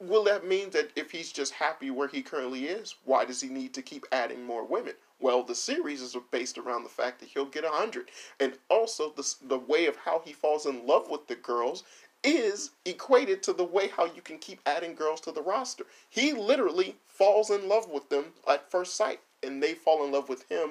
will 0.00 0.24
that 0.24 0.46
mean 0.46 0.70
that 0.70 0.90
if 0.94 1.10
he's 1.10 1.32
just 1.32 1.52
happy 1.52 1.90
where 1.90 2.08
he 2.08 2.22
currently 2.22 2.66
is, 2.66 2.94
why 3.04 3.24
does 3.24 3.40
he 3.40 3.48
need 3.48 3.74
to 3.74 3.82
keep 3.82 4.06
adding 4.12 4.44
more 4.44 4.64
women? 4.64 4.94
Well, 5.20 5.42
the 5.42 5.54
series 5.54 6.00
is 6.00 6.16
based 6.30 6.58
around 6.58 6.84
the 6.84 6.88
fact 6.88 7.18
that 7.20 7.28
he'll 7.30 7.46
get 7.46 7.64
a 7.64 7.70
hundred, 7.70 8.10
and 8.38 8.56
also 8.68 9.12
the 9.16 9.34
the 9.42 9.58
way 9.58 9.86
of 9.86 9.96
how 9.96 10.22
he 10.24 10.32
falls 10.32 10.66
in 10.66 10.86
love 10.86 11.10
with 11.10 11.26
the 11.26 11.34
girls 11.34 11.82
is 12.22 12.70
equated 12.84 13.42
to 13.44 13.52
the 13.52 13.64
way 13.64 13.88
how 13.88 14.04
you 14.04 14.22
can 14.22 14.38
keep 14.38 14.60
adding 14.66 14.94
girls 14.94 15.20
to 15.22 15.32
the 15.32 15.42
roster. 15.42 15.84
He 16.08 16.32
literally 16.32 16.96
falls 17.06 17.50
in 17.50 17.68
love 17.68 17.88
with 17.88 18.08
them 18.08 18.26
at 18.48 18.70
first 18.70 18.96
sight, 18.96 19.20
and 19.42 19.62
they 19.62 19.74
fall 19.74 20.04
in 20.04 20.12
love 20.12 20.28
with 20.28 20.48
him 20.48 20.70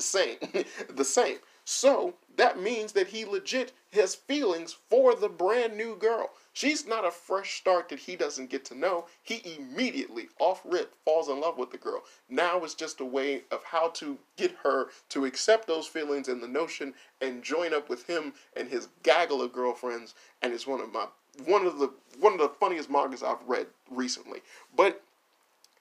same, 0.00 0.36
the 0.90 1.04
same. 1.04 1.38
So 1.70 2.14
that 2.36 2.58
means 2.58 2.92
that 2.92 3.08
he 3.08 3.26
legit 3.26 3.72
has 3.92 4.14
feelings 4.14 4.74
for 4.88 5.14
the 5.14 5.28
brand 5.28 5.76
new 5.76 5.96
girl. 5.96 6.30
She's 6.54 6.86
not 6.86 7.04
a 7.04 7.10
fresh 7.10 7.58
start 7.58 7.90
that 7.90 7.98
he 7.98 8.16
doesn't 8.16 8.48
get 8.48 8.64
to 8.66 8.74
know. 8.74 9.04
He 9.22 9.42
immediately, 9.58 10.28
off 10.38 10.62
rip, 10.64 10.94
falls 11.04 11.28
in 11.28 11.42
love 11.42 11.58
with 11.58 11.70
the 11.70 11.76
girl. 11.76 12.04
Now 12.30 12.64
it's 12.64 12.72
just 12.72 13.00
a 13.00 13.04
way 13.04 13.42
of 13.50 13.62
how 13.64 13.88
to 13.96 14.16
get 14.38 14.56
her 14.62 14.86
to 15.10 15.26
accept 15.26 15.66
those 15.66 15.86
feelings 15.86 16.28
and 16.28 16.42
the 16.42 16.48
notion 16.48 16.94
and 17.20 17.42
join 17.42 17.74
up 17.74 17.90
with 17.90 18.06
him 18.06 18.32
and 18.56 18.70
his 18.70 18.88
gaggle 19.02 19.42
of 19.42 19.52
girlfriends. 19.52 20.14
And 20.40 20.54
it's 20.54 20.66
one 20.66 20.80
of 20.80 20.90
my 20.90 21.08
one 21.44 21.66
of 21.66 21.78
the 21.78 21.92
one 22.18 22.32
of 22.32 22.38
the 22.38 22.48
funniest 22.48 22.88
mangas 22.88 23.22
I've 23.22 23.46
read 23.46 23.66
recently. 23.90 24.40
But 24.74 25.02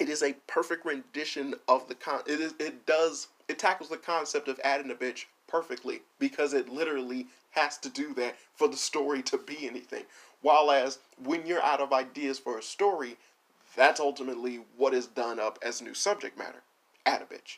it 0.02 0.10
is 0.10 0.22
a 0.22 0.34
perfect 0.48 0.86
rendition 0.86 1.56
of 1.70 1.88
the 1.88 1.96
con. 1.96 2.24
It 2.28 2.42
is. 2.42 2.56
It 2.60 2.86
does. 2.86 3.30
It 3.48 3.58
tackles 3.58 3.90
the 3.90 3.96
concept 3.96 4.50
of 4.50 4.60
adding 4.66 4.92
a 4.92 4.96
bitch 4.96 5.24
perfectly 5.48 6.02
because 6.20 6.54
it 6.54 6.70
literally 6.70 7.28
has 7.52 7.78
to 7.80 7.90
do 7.90 8.14
that 8.16 8.36
for 8.56 8.68
the 8.68 8.78
story 8.78 9.22
to 9.24 9.38
be 9.38 9.68
anything. 9.68 10.04
While 10.42 10.72
as 10.72 11.00
when 11.24 11.46
you're 11.46 11.64
out 11.64 11.82
of 11.82 11.94
ideas 11.94 12.40
for 12.40 12.58
a 12.58 12.64
story, 12.64 13.18
that's 13.76 14.00
ultimately 14.00 14.62
what 14.78 14.94
is 14.94 15.08
done 15.08 15.40
up 15.40 15.60
as 15.62 15.82
new 15.82 15.94
subject 15.94 16.38
matter. 16.38 16.62
Add 17.06 17.22
a 17.22 17.26
bitch. 17.26 17.58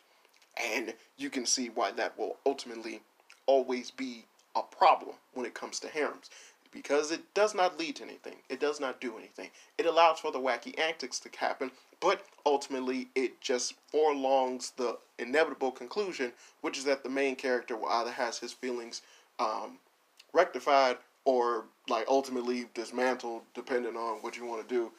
And 0.62 0.94
you 1.18 1.30
can 1.30 1.46
see 1.46 1.70
why 1.70 1.92
that 1.92 2.18
will 2.18 2.38
ultimately 2.46 3.02
always 3.46 3.92
be 3.92 4.26
a 4.56 4.62
problem 4.62 5.16
when 5.34 5.46
it 5.46 5.54
comes 5.54 5.80
to 5.80 5.88
harems. 5.88 6.30
Because 6.72 7.12
it 7.12 7.34
does 7.34 7.56
not 7.56 7.80
lead 7.80 7.96
to 7.98 8.04
anything. 8.04 8.36
It 8.48 8.60
does 8.60 8.80
not 8.80 9.02
do 9.02 9.18
anything. 9.18 9.50
It 9.78 9.86
allows 9.88 10.20
for 10.20 10.32
the 10.32 10.40
wacky 10.40 10.78
antics 10.80 11.20
to 11.22 11.30
happen, 11.38 11.72
but 12.00 12.26
ultimately 12.46 13.10
it 13.16 13.42
just 13.42 13.74
forelongs 13.92 14.76
the 14.76 14.98
inevitable 15.18 15.72
conclusion, 15.72 16.34
which 16.62 16.78
is 16.78 16.84
that 16.86 17.04
the 17.04 17.10
main 17.10 17.36
character 17.36 17.76
will 17.76 17.90
either 17.90 18.12
has 18.12 18.38
his 18.38 18.54
feelings 18.54 19.02
um, 19.40 19.80
rectified 20.34 20.98
or 21.26 21.66
like 21.88 22.06
ultimately 22.08 22.68
dismantled, 22.74 23.42
depending 23.54 23.96
on 23.96 24.18
what 24.22 24.38
you 24.38 24.46
want 24.46 24.68
to 24.68 24.76
do 24.76 24.92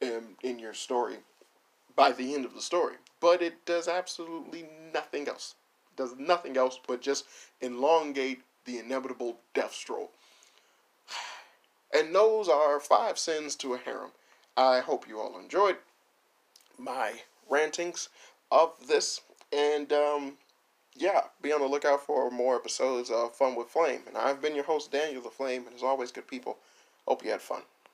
in 0.00 0.36
in 0.42 0.58
your 0.58 0.74
story 0.74 1.16
by 1.96 2.12
the 2.12 2.34
end 2.34 2.44
of 2.44 2.54
the 2.54 2.62
story. 2.62 2.94
But 3.20 3.42
it 3.42 3.64
does 3.66 3.88
absolutely 3.88 4.68
nothing 4.94 5.28
else. 5.28 5.56
It 5.92 5.96
does 5.96 6.14
nothing 6.16 6.56
else 6.56 6.78
but 6.86 7.00
just 7.00 7.24
elongate 7.60 8.42
the 8.64 8.78
inevitable 8.78 9.38
death 9.54 9.74
stroll. 9.74 10.10
And 11.94 12.14
those 12.14 12.48
are 12.48 12.80
five 12.80 13.18
sins 13.18 13.56
to 13.56 13.74
a 13.74 13.78
harem. 13.78 14.10
I 14.56 14.80
hope 14.80 15.08
you 15.08 15.20
all 15.20 15.38
enjoyed 15.38 15.76
my 16.78 17.20
rantings 17.48 18.08
of 18.50 18.74
this. 18.88 19.20
And 19.52 19.92
um, 19.92 20.34
yeah, 20.96 21.22
be 21.40 21.52
on 21.52 21.60
the 21.60 21.66
lookout 21.66 22.04
for 22.04 22.30
more 22.30 22.56
episodes 22.56 23.10
of 23.10 23.34
Fun 23.34 23.54
with 23.54 23.68
Flame. 23.68 24.02
And 24.06 24.16
I've 24.16 24.42
been 24.42 24.54
your 24.54 24.64
host, 24.64 24.92
Daniel 24.92 25.22
the 25.22 25.30
Flame, 25.30 25.66
and 25.66 25.74
as 25.74 25.82
always, 25.82 26.12
good 26.12 26.26
people, 26.26 26.58
hope 27.06 27.24
you 27.24 27.30
had 27.30 27.40
fun. 27.40 27.62